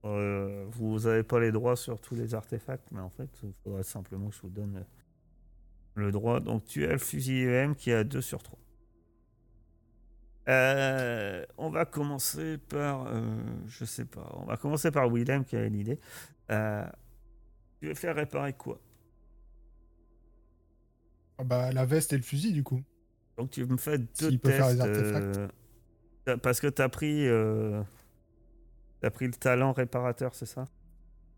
euh, 0.05 0.67
vous 0.71 1.01
n'avez 1.01 1.23
pas 1.23 1.41
les 1.41 1.51
droits 1.51 1.77
sur 1.77 2.01
tous 2.01 2.15
les 2.15 2.35
artefacts, 2.35 2.87
mais 2.93 3.01
en 3.01 3.11
fait, 3.11 3.29
il 3.43 3.53
faudrait 3.65 3.83
simplement 3.83 4.29
que 4.29 4.35
je 4.37 4.41
vous 4.43 4.51
donne 4.51 4.85
le 5.97 6.13
droit. 6.13 6.41
Donc, 6.41 6.65
tu 6.67 6.85
as 6.87 6.93
le 6.93 6.99
fusil 6.99 7.43
EM 7.43 7.75
qui 7.75 7.93
a 7.93 8.05
2 8.05 8.21
sur 8.23 8.43
3. 8.43 8.59
Euh, 10.49 11.45
on 11.59 11.71
va 11.71 11.85
commencer 11.85 12.59
par. 12.59 13.07
euh, 13.09 13.37
je 13.67 13.85
sais 13.85 14.05
pas. 14.05 14.31
On 14.35 14.45
va 14.45 14.57
commencer 14.57 14.91
par 14.93 15.09
Willem 15.11 15.45
qui 15.45 15.57
a 15.57 15.69
l'idée. 15.69 15.99
Euh, 16.51 16.87
tu 17.81 17.89
veux 17.89 17.95
faire 17.95 18.15
réparer 18.17 18.53
quoi? 18.53 18.81
Ah 21.39 21.45
bah, 21.45 21.73
la 21.73 21.85
veste 21.85 22.13
et 22.13 22.17
le 22.17 22.23
fusil, 22.23 22.53
du 22.53 22.63
coup. 22.63 22.83
Donc 23.37 23.51
tu 23.51 23.65
me 23.67 23.77
fais 23.77 23.99
deux 23.99 24.31
peut 24.39 24.51
tests. 24.51 24.57
faire 24.57 24.69
les 24.71 24.81
artefacts. 24.81 25.39
euh, 25.39 25.49
t'as- 26.25 26.39
parce 26.39 26.61
que 26.61 26.69
tu 26.69 26.83
as 26.83 26.89
pris 26.89 27.27
euh, 27.29 27.83
t'as 29.01 29.11
pris 29.11 29.27
le 29.27 29.33
talent 29.35 29.73
réparateur, 29.73 30.35
c'est 30.35 30.47
ça? 30.47 30.65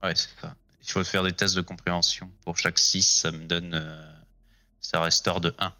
Ouais, 0.02 0.14
c'est 0.14 0.28
ça. 0.40 0.54
Il 0.82 0.90
faut 0.90 1.02
faire 1.04 1.24
des 1.24 1.32
tests 1.32 1.56
de 1.56 1.60
compréhension. 1.60 2.30
Pour 2.44 2.56
chaque 2.56 2.78
6, 2.78 3.02
ça 3.02 3.32
me 3.32 3.44
donne. 3.46 3.74
Euh, 4.78 4.80
ça 4.80 5.00
restaure 5.00 5.40
de 5.40 5.54
1. 5.58 5.72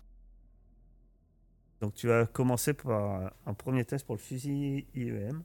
Donc 1.81 1.95
tu 1.95 2.09
vas 2.09 2.27
commencer 2.27 2.75
par 2.75 3.33
un 3.47 3.55
premier 3.55 3.85
test 3.85 4.05
pour 4.05 4.17
le 4.17 4.21
fusil 4.21 4.87
IEM. 4.95 5.43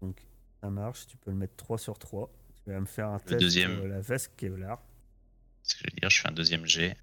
Donc 0.00 0.22
ça 0.60 0.70
marche, 0.70 1.06
tu 1.06 1.16
peux 1.16 1.30
le 1.30 1.36
mettre 1.36 1.56
3 1.56 1.78
sur 1.78 1.98
3. 1.98 2.30
Tu 2.64 2.70
vas 2.70 2.80
me 2.80 2.86
faire 2.86 3.08
un 3.08 3.18
test 3.18 3.40
deuxième. 3.40 3.78
pour 3.78 3.86
la 3.86 4.00
veste 4.00 4.32
Kevlar. 4.36 4.80
Ce 5.62 5.74
que 5.74 5.80
je 5.80 5.84
veux 5.86 6.00
dire, 6.00 6.10
je 6.10 6.20
fais 6.20 6.28
un 6.28 6.32
deuxième 6.32 6.66
jet. 6.66 6.96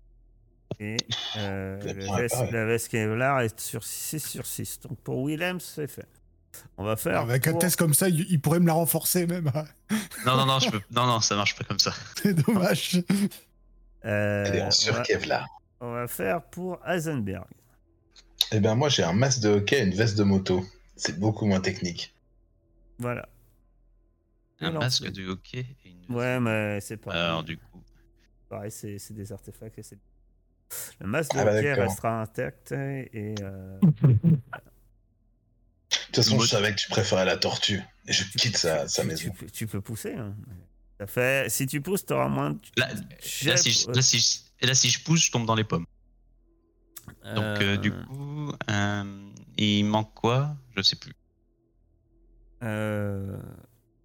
Et 0.79 0.97
euh, 1.37 1.79
la, 1.81 2.17
veste, 2.17 2.35
réparé. 2.35 2.51
la 2.51 2.65
veste 2.65 2.89
Kevlar 2.89 3.41
est 3.41 3.59
sur 3.59 3.83
6 3.83 4.19
sur 4.19 4.45
6. 4.45 4.79
Donc 4.81 4.99
pour 4.99 5.25
Willem, 5.25 5.59
c'est 5.59 5.87
fait. 5.87 6.07
On 6.77 6.83
va 6.83 6.95
faire. 6.95 7.21
Avec 7.21 7.47
un 7.47 7.53
test 7.53 7.75
comme 7.75 7.93
ça, 7.93 8.09
il, 8.09 8.21
il 8.31 8.41
pourrait 8.41 8.59
me 8.59 8.67
la 8.67 8.73
renforcer 8.73 9.27
même. 9.27 9.51
Non, 10.25 10.35
non, 10.35 10.45
non, 10.45 10.59
je 10.59 10.71
peux... 10.71 10.81
non, 10.91 11.05
non, 11.05 11.21
ça 11.21 11.35
marche 11.35 11.55
pas 11.55 11.63
comme 11.63 11.79
ça. 11.79 11.93
C'est 12.21 12.33
dommage. 12.33 13.01
Euh, 14.07 14.45
Elle 14.47 14.55
est 14.55 14.61
en 14.61 14.63
on, 14.63 14.65
va, 14.65 14.71
sur-Kevlar. 14.71 15.47
on 15.81 15.91
va 15.91 16.07
faire 16.07 16.41
pour 16.43 16.79
Heisenberg. 16.87 17.45
Eh 18.51 18.59
ben, 18.59 18.75
moi, 18.75 18.87
j'ai 18.89 19.03
un 19.03 19.13
masque 19.13 19.41
de 19.41 19.49
hockey 19.49 19.79
et 19.79 19.83
une 19.83 19.93
veste 19.93 20.17
de 20.17 20.23
moto. 20.23 20.65
C'est 20.95 21.19
beaucoup 21.19 21.45
moins 21.45 21.59
technique. 21.61 22.15
Voilà. 22.99 23.27
Un 24.61 24.71
masque 24.71 25.11
de 25.11 25.27
hockey 25.27 25.65
et 25.85 25.89
une. 25.89 26.15
Ouais, 26.15 26.39
mais 26.39 26.79
c'est 26.81 26.97
pas. 26.97 27.11
Alors, 27.13 27.43
du 27.43 27.57
coup. 27.57 27.83
Pareil, 28.49 28.71
c'est 28.71 28.97
c'est 28.97 29.13
des 29.13 29.31
artefacts 29.31 29.77
et 29.77 29.83
c'est. 29.83 29.99
Le 30.99 31.07
masque 31.07 31.33
de 31.33 31.39
Ah 31.39 31.45
bah, 31.45 31.51
hockey 31.53 31.63
d'accord. 31.69 31.83
restera 31.83 32.21
intact 32.21 32.71
et. 32.71 33.35
euh, 33.41 33.79
De 33.81 34.39
toute 35.89 36.15
façon, 36.15 36.35
Moi, 36.35 36.45
je 36.45 36.49
savais 36.49 36.71
que 36.71 36.77
tu 36.77 36.89
préférais 36.89 37.25
la 37.25 37.37
tortue. 37.37 37.81
Et 38.07 38.13
je 38.13 38.23
tu- 38.23 38.37
quitte 38.39 38.57
sa, 38.57 38.87
sa 38.87 39.01
tu, 39.03 39.07
maison. 39.09 39.29
Tu, 39.29 39.31
peux- 39.31 39.49
tu 39.51 39.67
peux 39.67 39.81
pousser. 39.81 40.13
hein. 40.15 40.33
Ça 40.99 41.05
fait, 41.07 41.49
si 41.49 41.67
tu 41.67 41.81
pousses, 41.81 42.05
tu 42.05 42.13
auras 42.13 42.27
moins 42.27 42.51
de. 42.51 42.59
Là, 42.75 42.87
là, 42.93 43.57
si 43.57 43.71
je, 43.71 43.91
là, 43.91 44.01
si 44.01 44.19
je- 44.19 44.39
et 44.59 44.65
là, 44.67 44.73
si 44.73 44.89
je 44.89 45.03
pousse, 45.03 45.25
je 45.25 45.31
tombe 45.31 45.45
dans 45.45 45.53
les 45.55 45.63
pommes. 45.63 45.85
Donc, 47.35 47.43
euh, 47.61 47.73
Euh, 47.73 47.77
du 47.77 47.91
coup, 47.91 48.51
euh, 48.69 49.31
il 49.57 49.83
manque 49.85 50.13
quoi? 50.15 50.55
Je 50.75 50.81
sais 50.81 50.95
plus. 50.95 51.13
euh, 52.63 53.37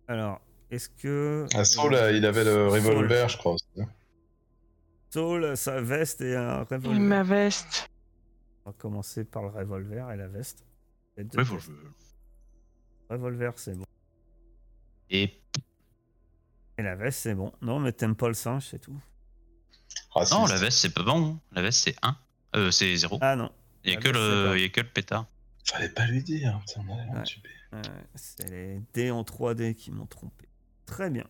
alors, 0.08 0.40
est-ce 0.70 0.88
que. 0.90 1.46
Ah, 1.54 1.64
Saul, 1.64 1.94
euh, 1.94 2.12
il 2.12 2.26
avait 2.26 2.44
le 2.44 2.68
Saul. 2.68 2.78
revolver, 2.78 3.28
je 3.28 3.38
crois. 3.38 3.52
aussi. 3.54 3.64
Saul, 5.10 5.56
sa 5.56 5.80
veste 5.80 6.20
et 6.20 6.36
un 6.36 6.62
revolver. 6.64 7.00
Ma 7.00 7.22
veste. 7.22 7.88
On 8.64 8.70
va 8.70 8.76
commencer 8.78 9.24
par 9.24 9.42
le 9.42 9.48
revolver 9.48 10.10
et 10.12 10.16
la 10.16 10.28
veste. 10.28 10.64
Vestes. 11.16 11.36
Revolver, 13.10 13.52
c'est 13.56 13.76
bon. 13.76 13.84
Et 15.10 15.42
Et 16.82 16.84
la 16.84 16.96
veste, 16.96 17.20
c'est 17.20 17.34
bon. 17.36 17.52
Non, 17.62 17.78
mais 17.78 17.92
t'aimes 17.92 18.16
pas 18.16 18.26
le 18.26 18.34
singe, 18.34 18.66
c'est 18.68 18.80
tout. 18.80 19.00
Ah, 20.16 20.24
non, 20.32 20.46
la 20.46 20.56
veste, 20.56 20.78
c'est 20.78 20.92
pas 20.92 21.04
bon. 21.04 21.38
La 21.52 21.62
veste, 21.62 21.78
c'est 21.84 21.94
1. 22.02 22.16
Euh, 22.56 22.72
c'est 22.72 22.96
0. 22.96 23.18
Ah 23.20 23.36
non. 23.36 23.52
Il 23.84 23.92
y 23.92 23.94
a 23.94 23.98
a 23.98 24.02
que 24.02 24.08
le 24.08 24.88
pétard. 24.88 25.26
Fallait 25.64 25.88
pas 25.90 26.06
lui 26.06 26.24
dire. 26.24 26.60
Putain, 26.66 26.84
on 26.88 26.92
allait 26.98 27.08
Ouais. 27.10 27.16
l'entuber. 27.18 27.48
Ouais, 27.72 27.80
c'est 28.16 28.50
les 28.50 28.80
dés 28.94 29.12
en 29.12 29.22
3D 29.22 29.74
qui 29.76 29.92
m'ont 29.92 30.06
trompé. 30.06 30.48
Très 30.84 31.08
bien. 31.08 31.24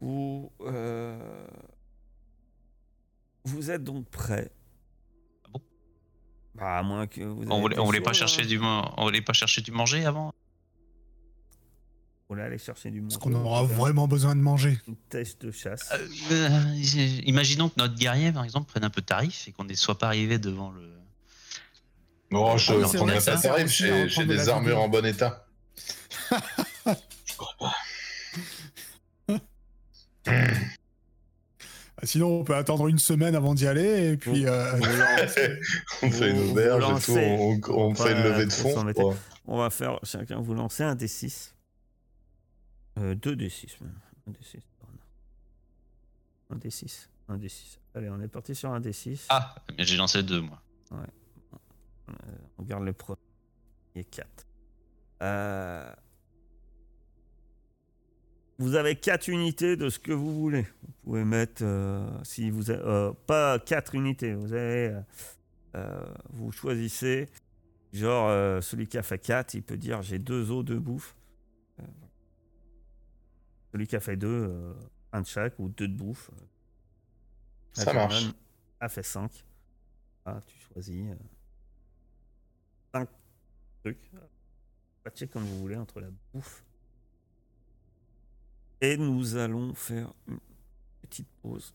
Vous, 0.00 0.52
euh, 0.60 1.46
vous 3.44 3.70
êtes 3.72 3.82
donc 3.82 4.08
prêt. 4.10 4.52
Ah 5.44 5.48
bon? 5.52 5.62
Bah, 6.54 6.78
à 6.78 6.82
moins 6.84 7.08
que 7.08 7.20
vous. 7.22 7.42
On 7.48 7.50
ayez 7.50 7.60
voulait, 7.60 7.74
des 7.74 7.80
on 7.80 7.84
voulait 7.84 8.00
pas 8.00 8.12
choses, 8.12 8.30
chercher 8.30 8.42
hein. 8.42 8.46
du, 8.46 8.58
man- 8.60 8.92
on 8.96 9.04
voulait 9.06 9.22
pas 9.22 9.32
chercher 9.32 9.60
du 9.60 9.72
manger 9.72 10.04
avant? 10.06 10.32
Vous 12.28 12.34
voulez 12.34 12.44
aller 12.46 12.58
chercher 12.58 12.90
du 12.90 13.00
monde. 13.00 13.08
Parce 13.10 13.22
qu'on 13.22 13.32
aura 13.34 13.62
vraiment 13.62 14.06
besoin 14.06 14.36
de 14.36 14.40
manger. 14.42 14.78
Une 14.86 14.96
test 15.08 15.40
de 15.40 15.50
chasse. 15.50 15.88
Euh, 15.92 16.06
euh, 16.32 16.74
imaginons 17.24 17.70
que 17.70 17.74
notre 17.78 17.94
guerrier, 17.94 18.30
par 18.32 18.44
exemple, 18.44 18.70
prenne 18.70 18.84
un 18.84 18.90
peu 18.90 19.00
tarif 19.00 19.48
et 19.48 19.52
qu'on 19.52 19.64
ne 19.64 19.72
soit 19.72 19.96
pas 19.98 20.08
arrivé 20.08 20.38
devant 20.38 20.70
le. 20.70 20.82
Non, 22.30 22.58
je 22.58 22.72
Ah 22.72 22.76
oui, 22.76 22.82
ne 22.82 22.98
vrai, 22.98 23.14
pas 23.14 23.20
ça 23.20 23.36
ça. 23.38 23.56
sert 23.56 23.66
J'ai 24.08 24.26
de 24.26 24.34
des 24.34 24.48
armures 24.50 24.78
en 24.78 24.90
bon 24.90 25.06
état. 25.06 25.46
Tu 27.24 27.34
Sinon, 32.04 32.40
on 32.40 32.44
peut 32.44 32.54
attendre 32.54 32.86
une 32.88 32.98
semaine 32.98 33.34
avant 33.34 33.54
d'y 33.54 33.66
aller 33.66 34.12
et 34.12 34.16
puis. 34.18 34.46
euh, 34.46 34.78
On 36.02 36.10
fait 36.10 36.30
une 36.30 36.50
auberge 36.50 36.84
et 36.84 37.04
tout, 37.04 37.18
on, 37.18 37.60
on 37.72 37.94
fait 37.94 38.12
une 38.12 38.22
levée 38.22 38.46
de 38.46 38.52
fonds. 38.52 38.84
On 39.46 39.58
va 39.58 39.70
faire 39.70 39.98
chacun 40.04 40.40
vous 40.40 40.54
lancer 40.54 40.82
un 40.84 40.94
D6. 40.94 41.52
Euh, 42.98 43.14
deux 43.14 43.34
D6 43.36 43.76
même. 43.82 43.98
Un 44.26 44.32
D6. 44.32 44.60
pardon. 44.80 44.98
Un 46.50 46.56
D6. 46.56 47.08
Un 47.28 47.38
D6. 47.38 47.78
Allez, 47.94 48.08
on 48.10 48.20
est 48.20 48.28
parti 48.28 48.54
sur 48.54 48.70
un 48.72 48.80
D6. 48.80 49.26
Ah, 49.28 49.54
mais 49.76 49.84
j'ai 49.84 49.96
lancé 49.96 50.22
deux, 50.22 50.40
moi. 50.40 50.60
Euh, 50.92 50.96
on 52.58 52.62
regarde 52.62 52.84
le 52.84 52.92
premier. 52.92 53.18
Il 53.94 54.00
est 54.00 54.04
4. 54.04 54.46
Euh, 55.22 55.92
Vous 58.58 58.74
avez 58.74 58.96
4 58.96 59.28
unités 59.28 59.76
de 59.76 59.88
ce 59.88 59.98
que 59.98 60.12
vous 60.12 60.34
voulez. 60.40 60.62
Vous 60.82 60.92
pouvez 61.04 61.24
mettre, 61.24 61.62
euh, 61.64 62.08
si 62.24 62.50
vous 62.50 62.70
avez, 62.70 62.82
euh, 62.82 63.12
pas 63.26 63.58
4 63.58 63.94
unités, 63.94 64.34
vous 64.34 64.52
avez, 64.52 64.88
euh, 64.88 65.00
euh, 65.76 66.14
vous 66.30 66.50
choisissez, 66.50 67.28
genre 67.92 68.28
euh, 68.28 68.60
celui 68.60 68.86
qui 68.88 68.96
a 68.98 69.02
fait 69.02 69.18
4, 69.18 69.54
il 69.54 69.62
peut 69.62 69.76
dire 69.76 70.02
j'ai 70.02 70.18
deux 70.18 70.50
os 70.50 70.64
de 70.64 70.76
bouffe. 70.76 71.14
Euh, 73.68 73.72
celui 73.72 73.86
qui 73.86 73.96
a 73.96 74.00
fait 74.00 74.16
2, 74.16 74.74
un 75.12 75.20
de 75.20 75.26
chaque 75.26 75.58
ou 75.58 75.68
deux 75.68 75.88
de 75.88 75.96
bouffe. 75.96 76.30
Ça 77.72 77.92
marche. 77.92 78.26
A 78.80 78.88
fait 78.88 79.02
5. 79.02 79.44
Ah, 80.24 80.40
tu 80.46 80.58
choisis 80.58 81.06
5 82.92 83.08
trucs. 83.82 84.10
Patchez 85.02 85.28
comme 85.28 85.44
vous 85.44 85.58
voulez 85.58 85.76
entre 85.76 86.00
la 86.00 86.08
bouffe. 86.32 86.64
Et 88.80 88.96
nous 88.96 89.36
allons 89.36 89.74
faire 89.74 90.12
une 90.26 90.38
petite 91.02 91.28
pause. 91.42 91.74